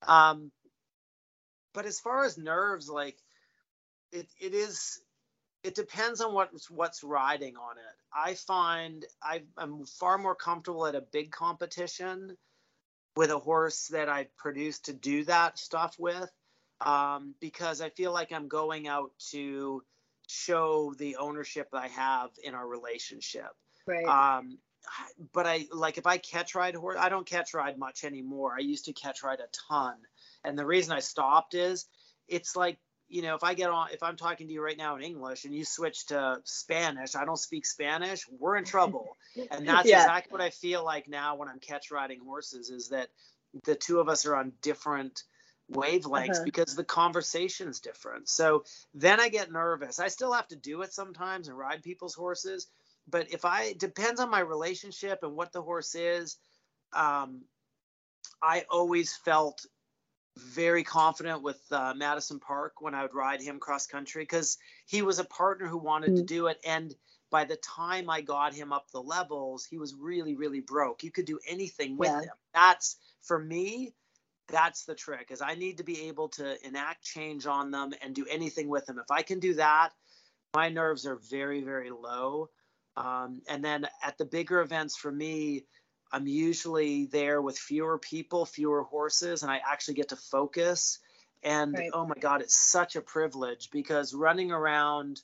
[0.08, 0.52] um,
[1.74, 3.18] but as far as nerves, like
[4.12, 5.02] it, it is,
[5.64, 7.96] it depends on what's what's riding on it.
[8.14, 12.38] I find I, I'm far more comfortable at a big competition
[13.16, 16.30] with a horse that I've produced to do that stuff with
[16.82, 19.84] um, because I feel like I'm going out to
[20.28, 23.50] show the ownership I have in our relationship.
[23.88, 24.06] Right.
[24.06, 24.58] Um,
[25.34, 28.54] but I like if I catch ride horse, I don't catch ride much anymore.
[28.56, 29.96] I used to catch ride a ton,
[30.44, 31.88] and the reason I stopped is
[32.28, 32.78] it's like
[33.10, 35.46] you know if i get on if i'm talking to you right now in english
[35.46, 39.18] and you switch to spanish i don't speak spanish we're in trouble
[39.52, 39.94] and that's Yeah.
[39.94, 43.10] exactly what i feel like now when i'm catch riding horses is that
[43.66, 45.24] the two of us are on different
[45.72, 46.44] wavelengths Uh-huh.
[46.44, 50.94] because the conversation's different so then i get nervous i still have to do it
[50.94, 52.68] sometimes and ride people's horses
[53.08, 56.38] but if i depends on my relationship and what the horse is
[56.94, 57.44] um,
[58.44, 59.66] i always felt
[60.38, 65.02] very confident with uh, Madison Park when I would ride him cross country because he
[65.02, 66.28] was a partner who wanted to Mm.
[66.28, 66.60] do it.
[66.66, 66.94] And
[67.30, 71.04] by the time I got him up the levels, he was really, really broke.
[71.04, 72.22] You could do anything with Yeah.
[72.22, 72.36] him.
[72.54, 73.94] That's for me.
[74.48, 78.14] That's the trick is I need to be able to enact change on them and
[78.14, 79.00] do anything with them.
[79.00, 79.92] If I can do that,
[80.54, 82.52] my nerves are very, very low.
[82.96, 85.66] Um, and then at the bigger events for me,
[86.12, 91.00] I'm usually there with fewer people, fewer horses, and I actually get to focus.
[91.44, 91.92] And Right.
[91.94, 95.22] oh my God, it's such a privilege because running around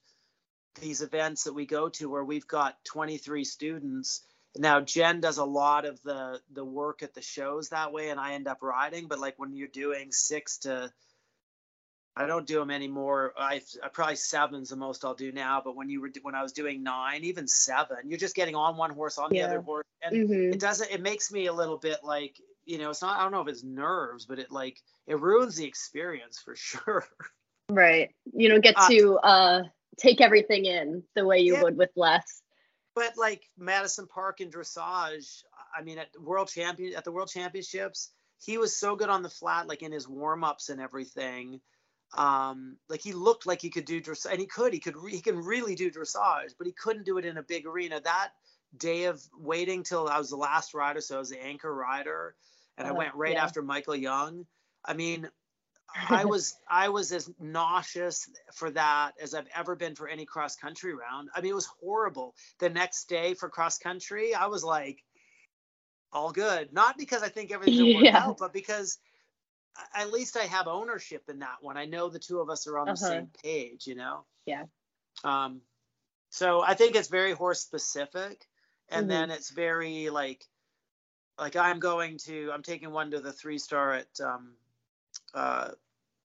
[0.79, 4.21] these events that we go to where we've got 23 students.
[4.55, 8.19] Now Jen does a lot of the the work at the shows that way, and
[8.19, 9.07] I end up riding.
[9.07, 10.91] But like when you're doing six to
[12.15, 13.33] I don't do them anymore.
[13.37, 15.61] I, I probably seven's the most I'll do now.
[15.63, 18.75] But when you were when I was doing nine, even seven, you're just getting on
[18.75, 20.53] one horse on the other horse, and Mhm.
[20.53, 20.91] it doesn't.
[20.91, 22.89] It makes me a little bit like you know.
[22.89, 23.17] It's not.
[23.17, 27.07] I don't know if it's nerves, but it like it ruins the experience for sure.
[27.69, 28.13] Right.
[28.33, 29.63] You don't get Uh, to uh,
[29.97, 31.63] take everything in the way you Yeah.
[31.63, 32.41] would with less.
[32.93, 35.43] but like Madison Park and dressage,
[35.73, 38.11] I mean, at world champion at the world championships,
[38.43, 41.61] he was so good on the flat, like in his warm ups and everything.
[42.17, 45.11] Um, like he looked like he could do dressage, and he could, he could, re-
[45.15, 47.99] he can really do dressage, but he couldn't do it in a big arena.
[48.01, 48.29] That
[48.77, 52.35] day of waiting till I was the last rider, so I was the anchor rider,
[52.77, 53.43] and I Uh, went right yeah.
[53.43, 54.45] after Michael Jung.
[54.85, 55.29] I mean,
[56.09, 60.55] I was I was as nauseous for that as I've ever been for any cross
[60.55, 61.29] country round.
[61.35, 62.35] I mean, it was horrible.
[62.59, 65.03] The next day for cross country, I was like,
[66.11, 66.73] all good.
[66.73, 68.11] Not because I think everything Yeah.
[68.13, 68.97] out, but because
[69.93, 71.77] at least I have ownership in that one.
[71.77, 73.07] I know the two of us are on the Uh-huh.
[73.07, 74.25] same page, you know.
[74.45, 74.65] Yeah.
[75.23, 75.61] Um,
[76.29, 78.47] so I think it's very horse specific,
[78.89, 79.09] and Mhm.
[79.09, 80.47] then it's very like,
[81.37, 84.55] like I'm going to, I'm taking one to the three star at um,
[85.33, 85.71] uh,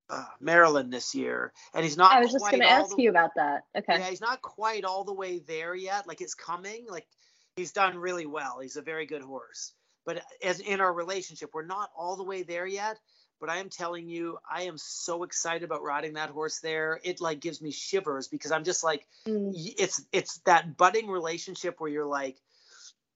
[0.09, 2.13] uh, Maryland this year, and he's not.
[2.13, 3.65] I was just going to ask the- you about that.
[3.75, 3.99] Okay.
[3.99, 6.07] Yeah, he's not quite all the way there yet.
[6.07, 6.87] Like it's coming.
[6.89, 7.09] Like
[7.57, 8.61] he's done really well.
[8.61, 9.73] He's a very good horse.
[10.05, 13.01] But as in our relationship, we're not all the way there yet.
[13.41, 17.01] But I am telling you, I am so excited about riding that horse there.
[17.05, 21.80] It like gives me shivers because I'm just like, Mm, it's it's that budding relationship
[21.80, 22.39] where you're like,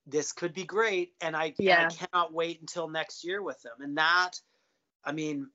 [0.07, 1.89] this could be great, and I, and Yeah.
[1.89, 3.81] I cannot wait until next year with them.
[3.81, 4.33] And that,
[5.05, 5.51] I mean,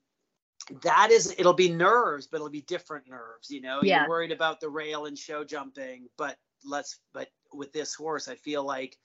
[0.82, 3.50] that is it'll be nerves, but it'll be different nerves.
[3.52, 4.00] You know, Yeah.
[4.00, 8.36] you're worried about the rail and show jumping, but let's but with this horse, I
[8.36, 8.98] feel like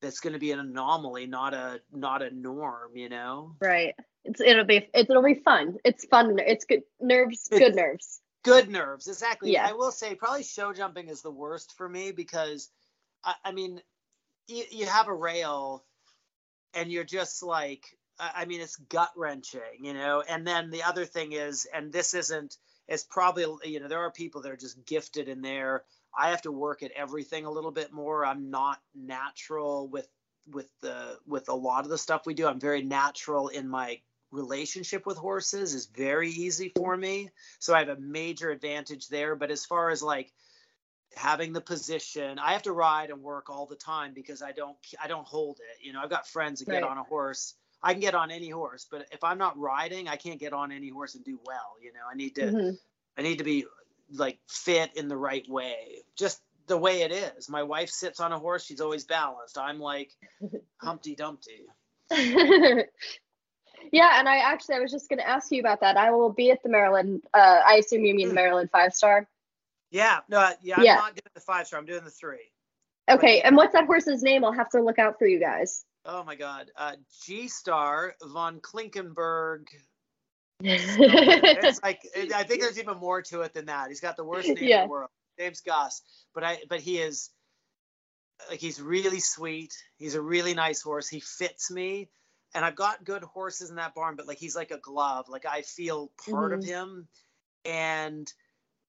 [0.00, 2.96] that's going to be an anomaly, not a not a norm.
[2.96, 3.94] You know, Right.
[4.24, 5.76] It's it'll be it'll be fun.
[5.84, 6.38] It's fun.
[6.38, 7.48] It's good nerves.
[7.50, 8.20] Good nerves.
[8.44, 9.66] good nerves exactly Yeah.
[9.68, 12.70] i will say probably show jumping is the worst for me because
[13.24, 13.82] i, I mean
[14.46, 15.84] you, you have a rail
[16.74, 17.84] and you're just like
[18.18, 20.22] I I mean, it's gut wrenching, you know.
[20.28, 22.56] And then the other thing is, and this isn't,
[22.88, 25.84] it's probably, you know, there are people that are just gifted in there.
[26.16, 28.24] I have to work at everything a little bit more.
[28.24, 30.08] I'm not natural with
[30.50, 32.46] with the with a lot of the stuff we do.
[32.46, 34.00] I'm very natural in my
[34.30, 37.30] relationship with horses is very easy for me.
[37.58, 39.34] So I have a major advantage there.
[39.36, 40.32] But as far as like
[41.16, 44.76] having the position, I have to ride and work all the time because I don't
[45.02, 45.84] I don't hold it.
[45.84, 47.54] You know, I've got friends that get on a horse.
[47.82, 50.72] I can get on any horse, but if I'm not riding, I can't get on
[50.72, 51.76] any horse and do well.
[51.80, 52.78] You know, I need to Mhm.
[53.16, 53.66] I need to be
[54.12, 56.02] like fit in the right way.
[56.16, 57.48] Just the way it is.
[57.48, 59.56] My wife sits on a horse, she's always balanced.
[59.58, 60.14] I'm like
[60.80, 61.66] Humpty Dumpty.
[63.92, 65.96] yeah, and I actually I was just going to ask you about that.
[65.96, 67.22] I will be at the Maryland.
[67.34, 68.34] Uh, I assume you mean Hmm.
[68.34, 69.26] Maryland five star.
[69.90, 70.94] Yeah, no, yeah, I'm Yeah.
[70.96, 71.78] not doing the five star.
[71.80, 72.50] I'm doing the three.
[73.10, 74.44] Okay, and what's that horse's name?
[74.44, 75.84] I'll have to look out for you guys.
[76.04, 79.66] Oh my God, uh, G Star von Klinkenberg.
[80.60, 83.88] it's like it- I think there's even more to it than that.
[83.88, 85.10] He's got the worst name in the world.
[85.38, 86.02] Name's Goss.
[86.34, 87.30] but I but he is
[88.50, 89.72] like he's really sweet.
[89.96, 91.08] He's a really nice horse.
[91.08, 92.08] He fits me,
[92.54, 94.16] and I've got good horses in that barn.
[94.16, 95.28] But like he's like a glove.
[95.28, 96.66] Like I feel part of Mhm.
[96.66, 97.08] him,
[97.64, 98.32] and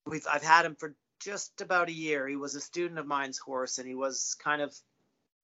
[0.06, 2.28] we've I've had him for just about a year.
[2.28, 4.76] He was a student of mine's horse, and he was kind of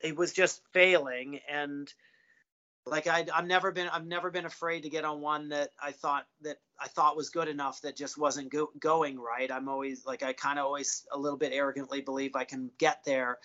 [0.01, 1.93] he was just failing and
[2.85, 5.91] like I, I've never been, I've never been afraid to get on one that I
[5.91, 9.51] thought that I thought was good enough that just wasn't go, going right.
[9.51, 13.03] I'm always like, I kind of always a little bit arrogantly believe I can get
[13.03, 13.39] there,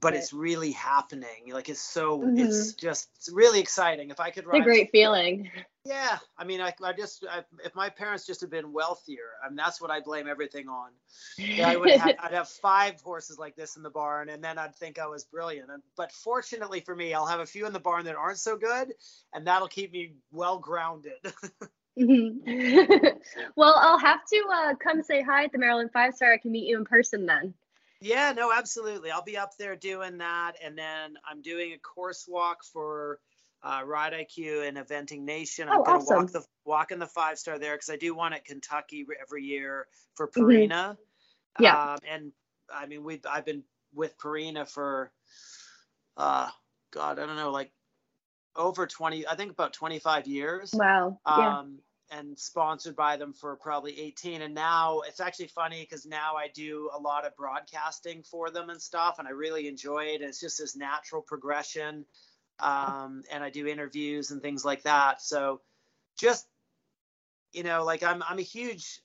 [0.00, 1.52] but it's really happening.
[1.52, 2.38] Like it's so, Mhm.
[2.38, 4.10] it's just it's really exciting.
[4.10, 5.50] If I could It's a great feeling.
[5.84, 6.18] yeah.
[6.38, 9.56] I mean, I, I just, I, if my parents just had been wealthier, I mean,
[9.56, 10.90] that's what I blame everything on.
[11.36, 14.58] Yeah, I would have, I'd have five horses like this in the barn, and then
[14.58, 15.70] I'd think I was brilliant.
[15.96, 18.94] But fortunately for me, I'll have a few in the barn that aren't so good,
[19.34, 21.20] and that'll keep me well grounded.
[21.98, 23.20] Mhm.
[23.54, 26.32] well, I'll have to uh, come say hi at the Maryland Five Star.
[26.32, 27.52] I can meet you in person then.
[28.02, 29.10] Yeah, no, absolutely.
[29.10, 33.20] I'll be up there doing that, and then I'm doing a course walk for
[33.62, 35.68] uh, Ride IQ and Eventing Nation.
[35.68, 36.16] I'm Oh, gonna awesome.
[36.16, 39.44] walk the walk in the five star there because I do one at Kentucky every
[39.44, 40.72] year for Mhm.
[41.58, 41.74] Yeah.
[41.92, 42.32] Um, and
[42.72, 43.64] I mean, we I've been
[43.94, 45.12] with Purina for,
[46.16, 46.50] uh,
[46.90, 47.72] God, I don't know, like
[48.56, 50.72] over 20, I think about 25 years.
[50.74, 51.20] Wow.
[51.26, 51.58] Yeah.
[52.12, 54.42] And sponsored by them for probably 18.
[54.42, 58.68] And now it's actually funny because now I do a lot of broadcasting for them
[58.70, 60.20] and stuff, and I really enjoy it.
[60.20, 62.04] It's just this natural progression.
[62.60, 65.22] Um, and I do interviews and things like that.
[65.22, 65.62] So
[66.18, 66.46] just,
[67.52, 69.00] you know, like I'm, I'm a huge,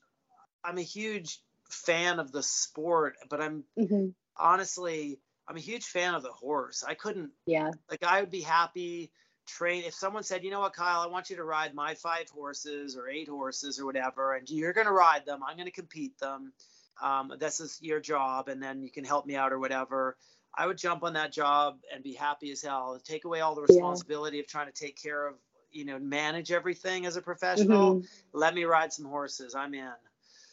[0.63, 6.15] I'm a huge fan of the sport, but I'm hmm honestly, I'm a huge fan
[6.15, 6.83] of the horse.
[6.83, 7.71] I couldn't Yeah.
[7.89, 9.11] like I would be happy
[9.47, 12.29] train if someone said, you know what, Kyle, I want you to ride my five
[12.29, 15.41] horses or eight horses or whatever, and you're gonna ride them.
[15.43, 16.53] I'm gonna compete them.
[17.01, 20.17] Um, this is your job, and then you can help me out or whatever.
[20.53, 22.99] I would jump on that job and be happy as hell.
[23.03, 23.67] Take away all the Yeah.
[23.67, 25.35] responsibility of trying to take care of,
[25.71, 27.95] you know, manage everything as a professional.
[27.95, 28.09] Mhm.
[28.33, 29.53] Let me ride some horses.
[29.53, 29.93] I'm in.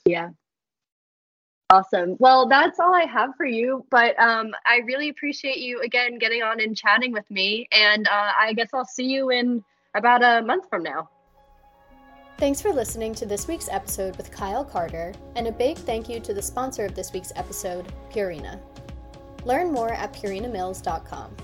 [0.04, 0.30] Yeah.
[1.74, 2.14] Awesome.
[2.20, 3.84] Well, that's all I have for you.
[3.90, 7.66] But um, I really appreciate you again getting on and chatting with me.
[7.72, 9.64] And uh, I guess I'll see you in
[9.96, 11.10] about a month from now.
[12.38, 16.20] Thanks for listening to this week's episode with Kyle Carter, and a big thank you
[16.20, 18.60] to the sponsor of this week's episode, Purina.
[19.44, 21.36] Learn more at purinamills.com.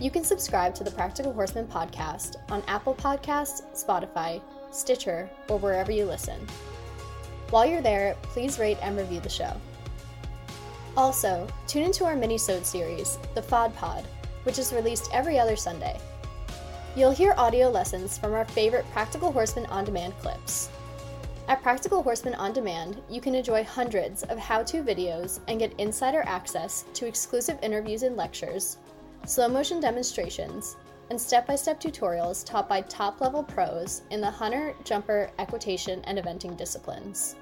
[0.00, 4.42] You can subscribe to the Practical Horseman podcast on Apple Podcasts, Spotify,
[4.72, 6.38] Stitcher, or wherever you listen.
[7.50, 9.52] While you're there, please rate and review the show.
[10.96, 14.04] Also, tune into our mini-sode series, The FOD Pod,
[14.44, 15.98] which is released every other Sunday.
[16.96, 20.68] You'll hear audio lessons from our favorite Practical Horseman On Demand clips.
[21.48, 25.78] At Practical Horseman On Demand, you can enjoy hundreds of how to videos and get
[25.78, 28.78] insider access to exclusive interviews and lectures,
[29.26, 30.76] slow motion demonstrations,
[31.10, 36.00] and step by step tutorials taught by top level pros in the hunter, jumper, equitation,
[36.04, 37.36] and eventing disciplines.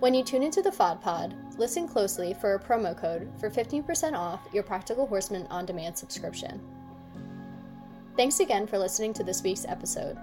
[0.00, 4.14] When you tune into the FOD Pod, listen closely for a promo code for 15%
[4.14, 6.60] off your Practical Horseman On Demand subscription.
[8.16, 10.16] Thanks again for listening to this week's episode.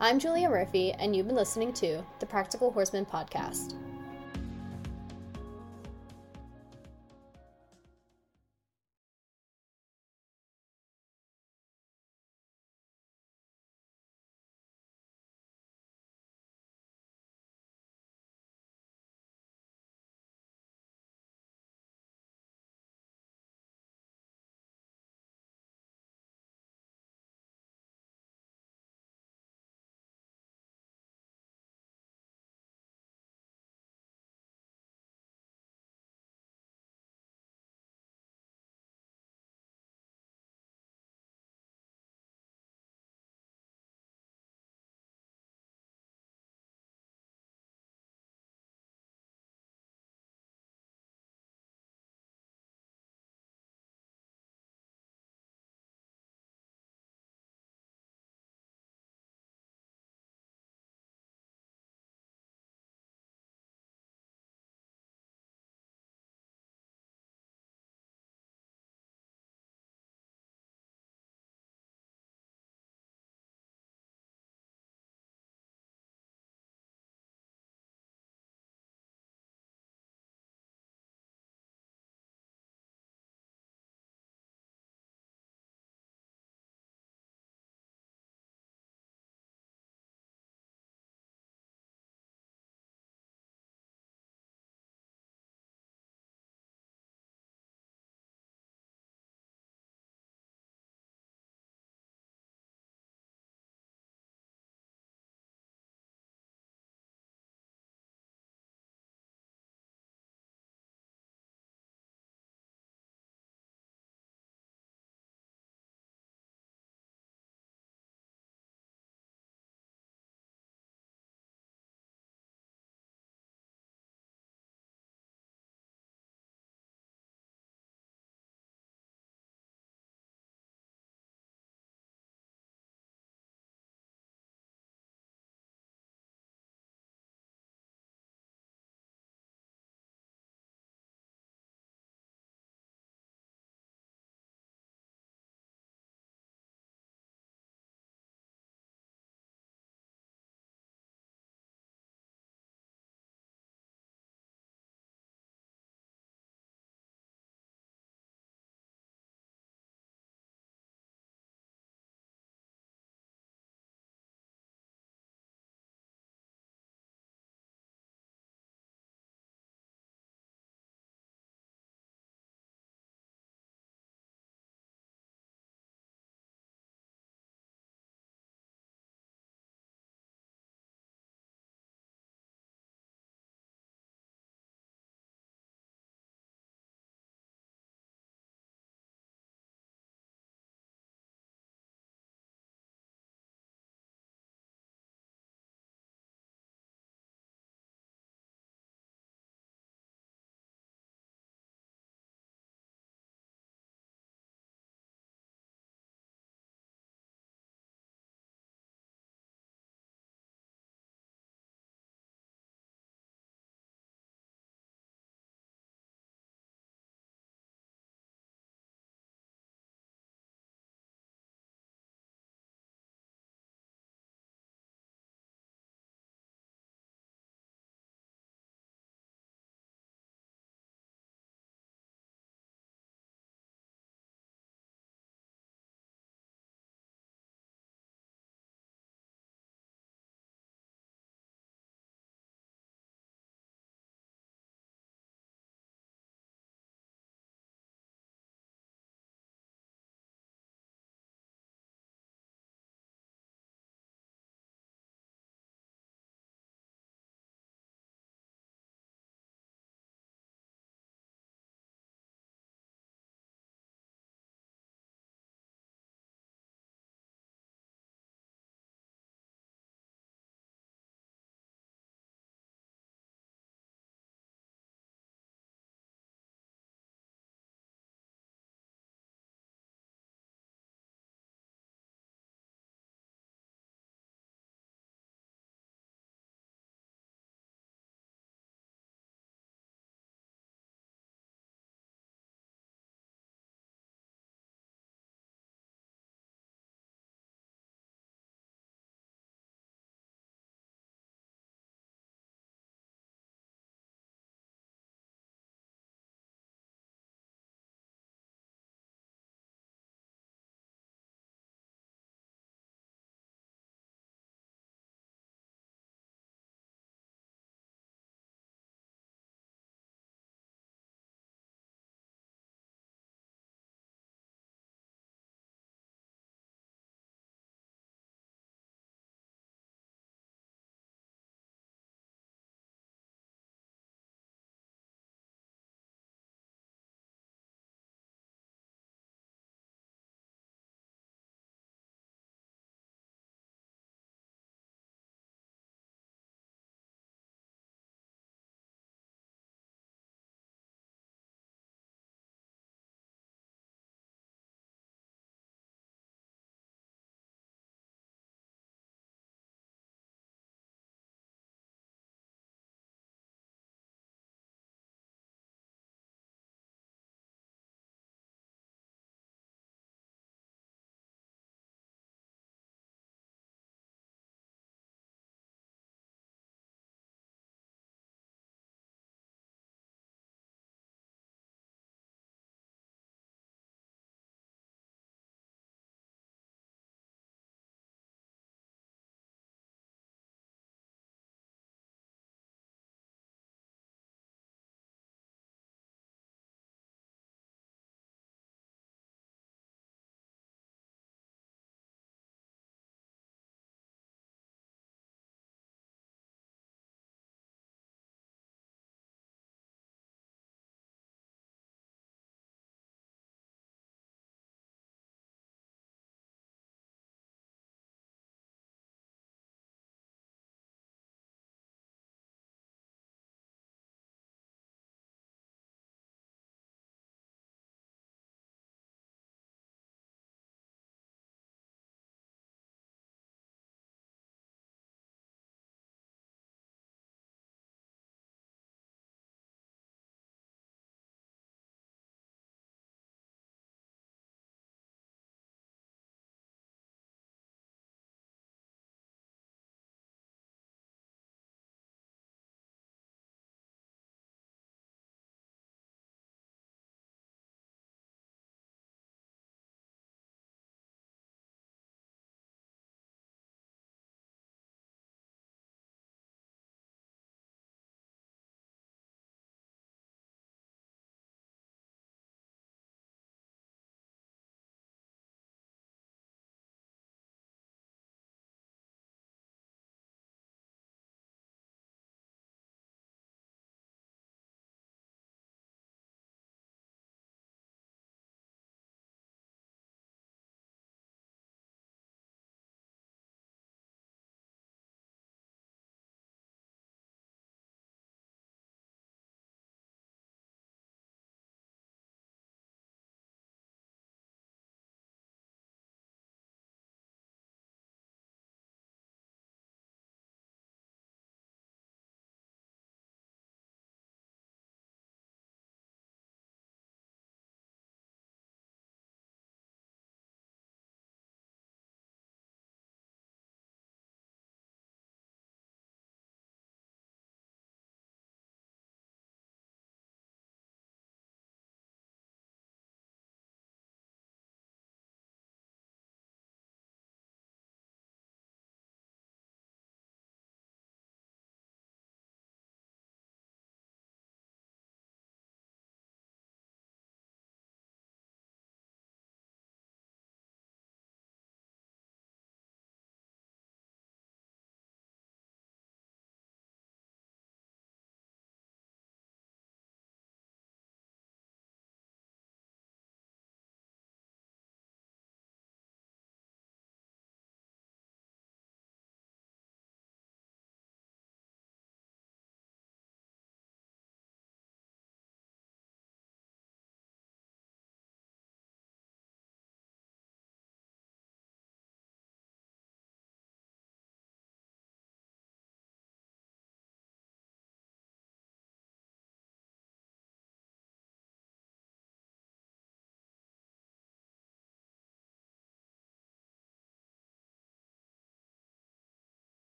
[0.00, 3.74] I'm Julia Murphy, and you've been listening to the Practical Horseman Podcast.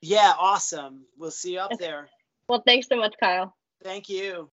[0.00, 1.04] Yeah, awesome.
[1.16, 2.08] We'll see you up there.
[2.48, 3.54] Well, thanks so much, Kyle.
[3.82, 4.50] Thank you.